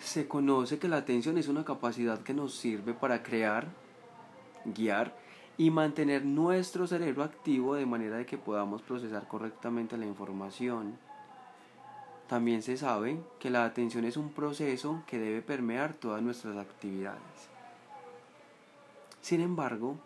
Se 0.00 0.26
conoce 0.26 0.78
que 0.78 0.88
la 0.88 0.96
atención 0.96 1.38
es 1.38 1.46
una 1.46 1.64
capacidad 1.64 2.20
que 2.22 2.34
nos 2.34 2.54
sirve 2.54 2.92
para 2.92 3.22
crear, 3.22 3.68
guiar 4.64 5.16
y 5.56 5.70
mantener 5.70 6.24
nuestro 6.24 6.88
cerebro 6.88 7.22
activo 7.22 7.76
de 7.76 7.86
manera 7.86 8.16
de 8.16 8.26
que 8.26 8.36
podamos 8.36 8.82
procesar 8.82 9.28
correctamente 9.28 9.96
la 9.96 10.06
información. 10.06 10.98
También 12.30 12.62
se 12.62 12.76
sabe 12.76 13.18
que 13.40 13.50
la 13.50 13.64
atención 13.64 14.04
es 14.04 14.16
un 14.16 14.28
proceso 14.30 15.02
que 15.08 15.18
debe 15.18 15.42
permear 15.42 15.94
todas 15.94 16.22
nuestras 16.22 16.56
actividades. 16.58 17.18
Sin 19.20 19.40
embargo, 19.40 19.96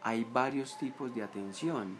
hay 0.00 0.24
varios 0.24 0.78
tipos 0.78 1.14
de 1.14 1.22
atención, 1.22 1.94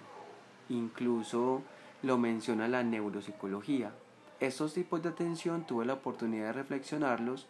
incluso 0.71 1.61
lo 2.03 2.17
menciona 2.17 2.67
la 2.67 2.83
neuropsicología. 2.83 3.93
Estos 4.41 4.73
tipos 4.73 5.03
de 5.03 5.11
atención 5.11 5.67
tuve 5.67 5.85
la 5.85 5.93
oportunidad 5.93 6.47
de 6.47 6.53
reflexionarlos 6.55 7.47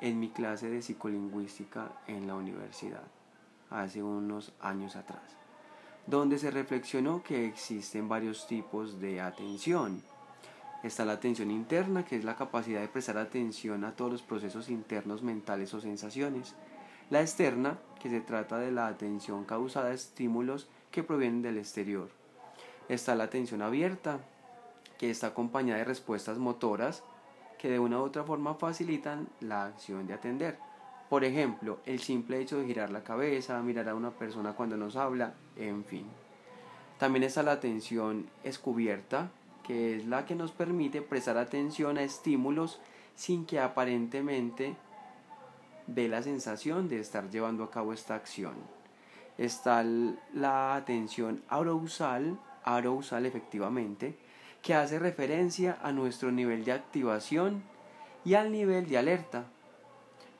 en 0.00 0.18
mi 0.18 0.30
clase 0.30 0.70
de 0.70 0.80
psicolingüística 0.80 1.92
en 2.06 2.26
la 2.26 2.36
universidad, 2.36 3.04
hace 3.68 4.02
unos 4.02 4.54
años 4.62 4.96
atrás, 4.96 5.36
donde 6.06 6.38
se 6.38 6.50
reflexionó 6.50 7.22
que 7.22 7.46
existen 7.46 8.08
varios 8.08 8.46
tipos 8.46 8.98
de 8.98 9.20
atención. 9.20 10.02
Está 10.82 11.04
la 11.04 11.14
atención 11.14 11.50
interna, 11.50 12.04
que 12.04 12.16
es 12.16 12.24
la 12.24 12.36
capacidad 12.36 12.80
de 12.80 12.88
prestar 12.88 13.18
atención 13.18 13.84
a 13.84 13.96
todos 13.96 14.12
los 14.12 14.22
procesos 14.22 14.68
internos 14.68 15.22
mentales 15.22 15.74
o 15.74 15.80
sensaciones. 15.80 16.54
La 17.10 17.20
externa, 17.20 17.78
que 18.00 18.08
se 18.08 18.20
trata 18.20 18.58
de 18.58 18.70
la 18.70 18.86
atención 18.86 19.44
causada 19.44 19.88
a 19.88 19.94
estímulos 19.94 20.68
que 20.92 21.02
provienen 21.02 21.42
del 21.42 21.58
exterior. 21.58 22.08
Está 22.88 23.14
la 23.16 23.24
atención 23.24 23.60
abierta, 23.60 24.20
que 24.98 25.10
está 25.10 25.28
acompañada 25.28 25.78
de 25.78 25.84
respuestas 25.84 26.38
motoras 26.38 27.02
que 27.58 27.68
de 27.68 27.78
una 27.78 27.98
u 27.98 28.02
otra 28.02 28.24
forma 28.24 28.54
facilitan 28.54 29.28
la 29.40 29.66
acción 29.66 30.06
de 30.06 30.14
atender. 30.14 30.58
Por 31.10 31.24
ejemplo, 31.24 31.80
el 31.86 32.00
simple 32.00 32.40
hecho 32.40 32.58
de 32.58 32.66
girar 32.66 32.90
la 32.90 33.02
cabeza, 33.02 33.60
mirar 33.62 33.88
a 33.88 33.94
una 33.94 34.10
persona 34.10 34.52
cuando 34.52 34.76
nos 34.76 34.94
habla, 34.94 35.34
en 35.56 35.84
fin. 35.84 36.06
También 36.98 37.24
está 37.24 37.42
la 37.42 37.52
atención 37.52 38.28
escubierta, 38.44 39.30
que 39.68 39.96
es 39.96 40.06
la 40.06 40.24
que 40.24 40.34
nos 40.34 40.50
permite 40.50 41.02
prestar 41.02 41.36
atención 41.36 41.98
a 41.98 42.02
estímulos 42.02 42.80
sin 43.14 43.44
que 43.44 43.60
aparentemente 43.60 44.76
dé 45.86 46.08
la 46.08 46.22
sensación 46.22 46.88
de 46.88 47.00
estar 47.00 47.28
llevando 47.28 47.64
a 47.64 47.70
cabo 47.70 47.92
esta 47.92 48.14
acción. 48.14 48.54
Está 49.36 49.84
la 50.32 50.74
atención 50.74 51.42
arousal, 51.50 52.40
arousal 52.64 53.26
efectivamente, 53.26 54.16
que 54.62 54.72
hace 54.72 54.98
referencia 54.98 55.78
a 55.82 55.92
nuestro 55.92 56.32
nivel 56.32 56.64
de 56.64 56.72
activación 56.72 57.62
y 58.24 58.34
al 58.34 58.50
nivel 58.50 58.88
de 58.88 58.96
alerta. 58.96 59.44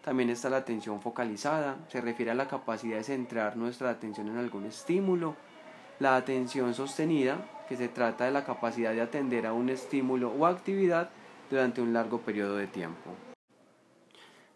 También 0.03 0.31
está 0.31 0.49
la 0.49 0.57
atención 0.57 1.03
focalizada, 1.03 1.77
se 1.89 2.01
refiere 2.01 2.31
a 2.31 2.35
la 2.35 2.49
capacidad 2.49 2.97
de 2.97 3.05
centrar 3.05 3.59
nuestra 3.59 3.91
atención 3.91 4.29
en 4.29 4.39
algún 4.39 4.65
estímulo. 4.65 5.37
La 5.99 6.17
atención 6.17 6.73
sostenida, 6.73 7.45
que 7.69 7.77
se 7.77 7.89
trata 7.89 8.25
de 8.25 8.31
la 8.31 8.45
capacidad 8.45 8.93
de 8.93 9.03
atender 9.03 9.47
a 9.47 9.53
un 9.53 9.69
estímulo 9.69 10.33
o 10.33 10.47
actividad 10.47 11.11
durante 11.51 11.81
un 11.81 11.93
largo 11.93 12.21
periodo 12.21 12.57
de 12.57 12.67
tiempo. 12.67 13.15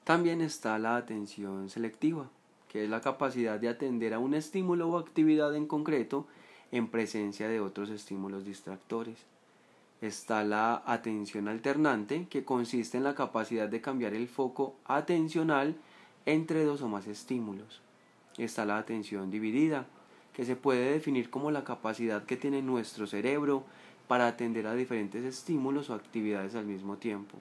También 0.04 0.40
está 0.40 0.78
la 0.78 0.96
atención 0.96 1.70
selectiva, 1.70 2.28
que 2.68 2.84
es 2.84 2.90
la 2.90 3.00
capacidad 3.00 3.60
de 3.60 3.68
atender 3.68 4.14
a 4.14 4.18
un 4.18 4.34
estímulo 4.34 4.88
o 4.88 4.98
actividad 4.98 5.54
en 5.54 5.66
concreto 5.66 6.26
en 6.72 6.88
presencia 6.88 7.48
de 7.48 7.60
otros 7.60 7.90
estímulos 7.90 8.44
distractores. 8.44 9.18
Está 10.00 10.42
la 10.42 10.82
atención 10.86 11.46
alternante, 11.46 12.26
que 12.28 12.44
consiste 12.44 12.96
en 12.96 13.04
la 13.04 13.14
capacidad 13.14 13.68
de 13.68 13.80
cambiar 13.80 14.14
el 14.14 14.26
foco 14.26 14.74
atencional 14.84 15.76
entre 16.26 16.64
dos 16.64 16.82
o 16.82 16.88
más 16.88 17.06
estímulos. 17.06 17.82
Está 18.38 18.64
la 18.64 18.78
atención 18.78 19.30
dividida, 19.30 19.86
que 20.32 20.44
se 20.44 20.56
puede 20.56 20.92
definir 20.92 21.30
como 21.30 21.50
la 21.50 21.64
capacidad 21.64 22.24
que 22.24 22.36
tiene 22.36 22.62
nuestro 22.62 23.06
cerebro 23.06 23.64
para 24.08 24.26
atender 24.26 24.66
a 24.66 24.74
diferentes 24.74 25.24
estímulos 25.24 25.90
o 25.90 25.94
actividades 25.94 26.54
al 26.54 26.66
mismo 26.66 26.96
tiempo. 26.96 27.38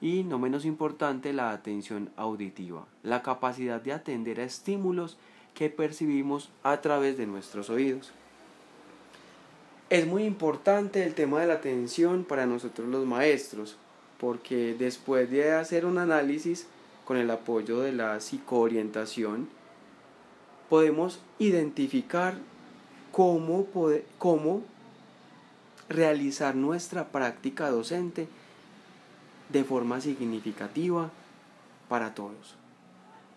Y 0.00 0.24
no 0.24 0.38
menos 0.38 0.64
importante, 0.64 1.32
la 1.32 1.52
atención 1.52 2.10
auditiva, 2.16 2.86
la 3.02 3.22
capacidad 3.22 3.80
de 3.80 3.92
atender 3.92 4.40
a 4.40 4.44
estímulos 4.44 5.16
que 5.54 5.70
percibimos 5.70 6.50
a 6.62 6.80
través 6.80 7.16
de 7.16 7.26
nuestros 7.26 7.70
oídos. 7.70 8.12
Es 9.90 10.06
muy 10.06 10.24
importante 10.24 11.04
el 11.04 11.14
tema 11.14 11.40
de 11.40 11.46
la 11.46 11.54
atención 11.54 12.24
para 12.24 12.46
nosotros 12.46 12.88
los 12.88 13.06
maestros, 13.06 13.76
porque 14.18 14.74
después 14.74 15.30
de 15.30 15.52
hacer 15.52 15.86
un 15.86 15.98
análisis 15.98 16.66
con 17.04 17.16
el 17.16 17.30
apoyo 17.30 17.80
de 17.80 17.92
la 17.92 18.18
psicoorientación, 18.20 19.48
podemos 20.68 21.20
identificar 21.38 22.34
cómo, 23.12 23.66
cómo 24.18 24.62
realizar 25.88 26.54
nuestra 26.54 27.08
práctica 27.08 27.70
docente 27.70 28.28
de 29.50 29.64
forma 29.64 30.00
significativa 30.00 31.10
para 31.88 32.14
todos, 32.14 32.56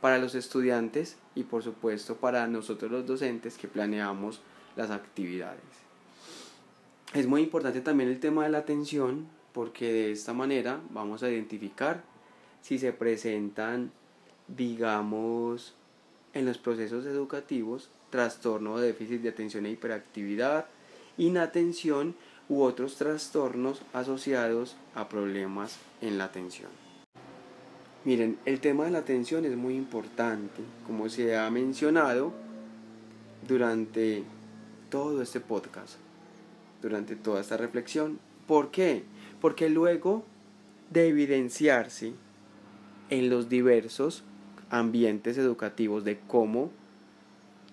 para 0.01 0.17
los 0.17 0.35
estudiantes 0.35 1.17
y 1.35 1.43
por 1.43 1.63
supuesto 1.63 2.15
para 2.15 2.47
nosotros 2.47 2.91
los 2.91 3.05
docentes 3.05 3.57
que 3.57 3.67
planeamos 3.67 4.41
las 4.75 4.89
actividades. 4.89 5.61
Es 7.13 7.27
muy 7.27 7.41
importante 7.41 7.81
también 7.81 8.09
el 8.09 8.19
tema 8.19 8.43
de 8.43 8.49
la 8.49 8.59
atención 8.59 9.27
porque 9.53 9.91
de 9.91 10.11
esta 10.11 10.33
manera 10.33 10.79
vamos 10.89 11.23
a 11.23 11.29
identificar 11.29 12.03
si 12.61 12.79
se 12.79 12.93
presentan, 12.93 13.91
digamos, 14.47 15.73
en 16.37 16.45
los 16.45 16.57
procesos 16.57 17.05
educativos 17.05 17.89
trastorno 18.09 18.77
de 18.77 18.87
déficit 18.87 19.21
de 19.21 19.29
atención 19.29 19.65
e 19.65 19.71
hiperactividad, 19.71 20.65
inatención 21.17 22.15
u 22.47 22.61
otros 22.61 22.95
trastornos 22.95 23.81
asociados 23.91 24.77
a 24.95 25.09
problemas 25.09 25.77
en 26.01 26.17
la 26.17 26.25
atención. 26.25 26.69
Miren, 28.05 28.37
el 28.45 28.61
tema 28.61 28.85
de 28.85 28.91
la 28.91 28.99
atención 28.99 29.43
es 29.45 29.57
muy 29.57 29.75
importante, 29.75 30.61
como 30.85 31.09
se 31.09 31.35
ha 31.35 31.49
mencionado 31.49 32.31
durante 33.45 34.23
todo 34.89 35.21
este 35.21 35.41
podcast, 35.41 35.95
durante 36.81 37.15
toda 37.17 37.41
esta 37.41 37.57
reflexión. 37.57 38.19
¿Por 38.47 38.71
qué? 38.71 39.03
Porque 39.41 39.69
luego 39.69 40.23
de 40.89 41.09
evidenciarse 41.09 42.13
en 43.09 43.29
los 43.29 43.49
diversos 43.49 44.23
ambientes 44.69 45.37
educativos 45.37 46.03
de 46.03 46.19
cómo 46.27 46.71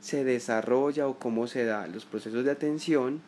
se 0.00 0.24
desarrolla 0.24 1.08
o 1.08 1.18
cómo 1.18 1.46
se 1.46 1.64
da 1.64 1.86
los 1.86 2.04
procesos 2.04 2.44
de 2.44 2.50
atención, 2.50 3.22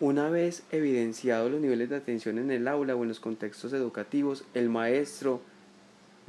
una 0.00 0.28
vez 0.28 0.62
evidenciados 0.70 1.50
los 1.50 1.60
niveles 1.60 1.88
de 1.90 1.96
atención 1.96 2.38
en 2.38 2.50
el 2.50 2.68
aula 2.68 2.94
o 2.94 3.02
en 3.02 3.08
los 3.08 3.18
contextos 3.18 3.72
educativos, 3.72 4.44
el 4.54 4.68
maestro 4.68 5.40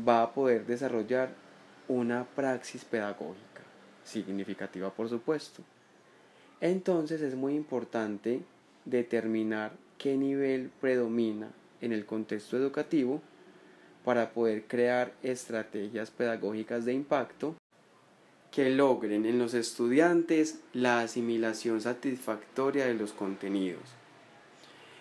va 0.08 0.24
a 0.24 0.34
poder 0.34 0.66
desarrollar 0.66 1.30
una 1.88 2.24
praxis 2.24 2.86
pedagógica, 2.86 3.62
significativa 4.04 4.90
por 4.90 5.10
supuesto. 5.10 5.62
Entonces 6.62 7.22
es 7.22 7.36
muy 7.36 7.56
importante 7.56 8.42
determinar 8.86 9.74
qué 9.98 10.18
nivel 10.18 10.72
predomina 10.82 11.50
en 11.82 11.94
el 11.94 12.06
contexto 12.06 12.58
educativo 12.58 13.22
para 14.04 14.32
poder 14.32 14.64
crear 14.66 15.14
estrategias 15.24 16.12
pedagógicas 16.12 16.86
de 16.86 16.94
impacto 16.94 17.56
que 18.52 18.70
logren 18.70 19.26
en 19.26 19.38
los 19.38 19.54
estudiantes 19.54 20.60
la 20.74 21.02
asimilación 21.02 21.82
satisfactoria 21.82 22.86
de 22.86 22.96
los 22.96 23.12
contenidos. 23.12 23.84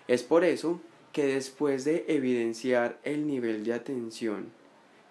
Es 0.07 0.23
por 0.23 0.45
eso 0.45 0.81
que 1.13 1.27
después 1.27 1.85
de 1.85 2.05
evidenciar 2.09 2.99
el 3.05 3.27
nivel 3.27 3.65
de 3.65 3.73
atención 3.73 4.51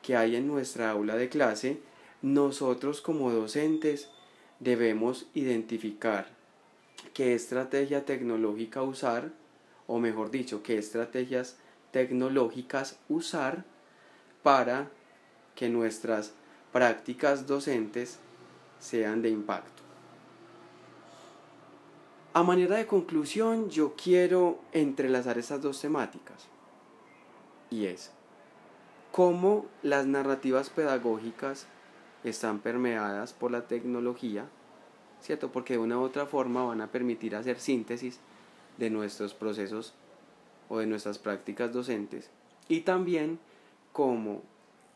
que 0.02 0.16
hay 0.16 0.36
en 0.36 0.48
nuestra 0.48 0.92
aula 0.92 1.16
de 1.16 1.30
clase, 1.30 1.80
nosotros 2.22 3.02
como 3.02 3.32
docentes 3.32 4.10
debemos 4.60 5.28
identificar 5.34 6.30
qué 7.14 7.34
estrategia 7.34 8.06
tecnológica 8.06 8.84
usar, 8.84 9.32
o 9.88 10.00
mejor 10.00 10.32
dicho, 10.32 10.64
qué 10.64 10.78
estrategias 10.78 11.58
tecnológicas 11.92 13.00
usar 13.10 13.66
para 14.44 14.90
que 15.56 15.70
nuestras 15.70 16.34
prácticas 16.72 17.48
docentes 17.48 18.20
sean 18.80 19.22
de 19.22 19.30
impacto. 19.30 19.84
A 22.34 22.44
manera 22.44 22.78
de 22.78 22.86
conclusión, 22.86 23.70
yo 23.70 23.96
quiero 23.96 24.60
entrelazar 24.72 25.40
estas 25.40 25.62
dos 25.62 25.82
temáticas. 25.82 26.46
Y 27.72 27.86
es 27.86 28.12
cómo 29.12 29.66
las 29.82 30.06
narrativas 30.06 30.70
pedagógicas 30.70 31.66
están 32.24 32.60
permeadas 32.60 33.34
por 33.34 33.50
la 33.50 33.68
tecnología, 33.68 34.46
¿cierto? 35.22 35.52
Porque 35.52 35.74
de 35.74 35.80
una 35.80 35.98
u 35.98 36.04
otra 36.04 36.28
forma 36.28 36.64
van 36.64 36.82
a 36.82 36.92
permitir 36.92 37.36
hacer 37.36 37.60
síntesis 37.60 38.20
de 38.78 38.92
nuestros 38.92 39.34
procesos 39.34 39.96
o 40.70 40.78
de 40.78 40.86
nuestras 40.86 41.18
prácticas 41.18 41.74
docentes. 41.74 42.30
Y 42.70 42.82
también 42.82 43.40
cómo 43.98 44.44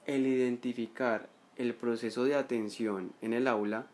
el 0.06 0.28
identificar 0.28 1.28
el 1.56 1.74
proceso 1.74 2.24
de 2.24 2.36
atención 2.36 3.14
en 3.24 3.34
el 3.34 3.48
aula 3.48 3.88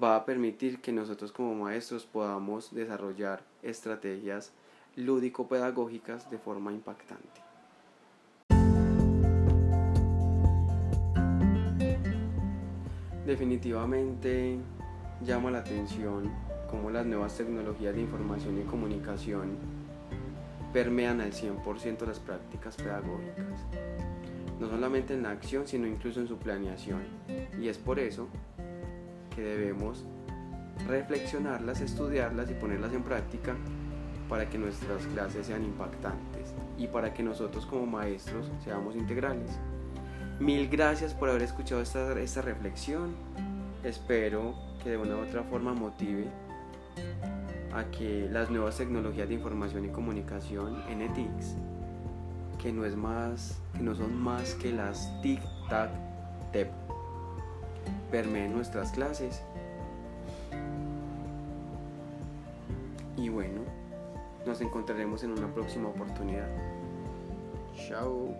va 0.00 0.14
a 0.14 0.24
permitir 0.24 0.80
que 0.80 0.92
nosotros 0.92 1.32
como 1.32 1.56
maestros 1.56 2.06
podamos 2.06 2.72
desarrollar 2.72 3.42
estrategias 3.64 4.52
lúdico-pedagógicas 4.94 6.30
de 6.30 6.38
forma 6.38 6.72
impactante. 6.72 7.40
Definitivamente 13.26 14.60
llama 15.24 15.50
la 15.50 15.58
atención 15.58 16.30
cómo 16.70 16.90
las 16.90 17.04
nuevas 17.04 17.36
tecnologías 17.36 17.96
de 17.96 18.02
información 18.02 18.60
y 18.60 18.62
comunicación 18.62 19.56
permean 20.72 21.20
al 21.20 21.32
100% 21.32 22.06
las 22.06 22.20
prácticas 22.20 22.76
pedagógicas 22.76 23.66
no 24.60 24.68
solamente 24.68 25.14
en 25.14 25.22
la 25.22 25.30
acción, 25.30 25.66
sino 25.66 25.86
incluso 25.86 26.20
en 26.20 26.28
su 26.28 26.38
planeación. 26.38 27.02
Y 27.60 27.68
es 27.68 27.78
por 27.78 27.98
eso 27.98 28.28
que 29.34 29.42
debemos 29.42 30.04
reflexionarlas, 30.88 31.80
estudiarlas 31.80 32.50
y 32.50 32.54
ponerlas 32.54 32.92
en 32.92 33.02
práctica 33.02 33.56
para 34.28 34.48
que 34.48 34.58
nuestras 34.58 35.06
clases 35.06 35.46
sean 35.46 35.64
impactantes 35.64 36.54
y 36.78 36.86
para 36.88 37.14
que 37.14 37.22
nosotros 37.22 37.66
como 37.66 37.86
maestros 37.86 38.50
seamos 38.64 38.96
integrales. 38.96 39.50
Mil 40.40 40.68
gracias 40.68 41.14
por 41.14 41.30
haber 41.30 41.42
escuchado 41.42 41.80
esta, 41.80 42.18
esta 42.20 42.42
reflexión. 42.42 43.14
Espero 43.84 44.54
que 44.82 44.90
de 44.90 44.96
una 44.96 45.16
u 45.16 45.20
otra 45.20 45.42
forma 45.44 45.72
motive 45.72 46.26
a 47.72 47.84
que 47.90 48.28
las 48.30 48.50
nuevas 48.50 48.76
tecnologías 48.76 49.28
de 49.28 49.34
información 49.34 49.84
y 49.84 49.88
comunicación, 49.88 50.82
NETICS, 50.98 51.56
que 52.66 52.72
no 52.72 52.84
es 52.84 52.96
más, 52.96 53.60
que 53.74 53.80
no 53.80 53.94
son 53.94 54.20
más 54.20 54.54
que 54.54 54.72
las 54.72 55.08
tic 55.22 55.40
tac 55.70 55.88
tep 56.50 56.68
permeen 58.10 58.52
nuestras 58.52 58.90
clases. 58.90 59.40
Y 63.16 63.28
bueno, 63.28 63.60
nos 64.44 64.60
encontraremos 64.60 65.22
en 65.22 65.30
una 65.30 65.46
próxima 65.54 65.90
oportunidad. 65.90 66.48
Chao. 67.86 68.34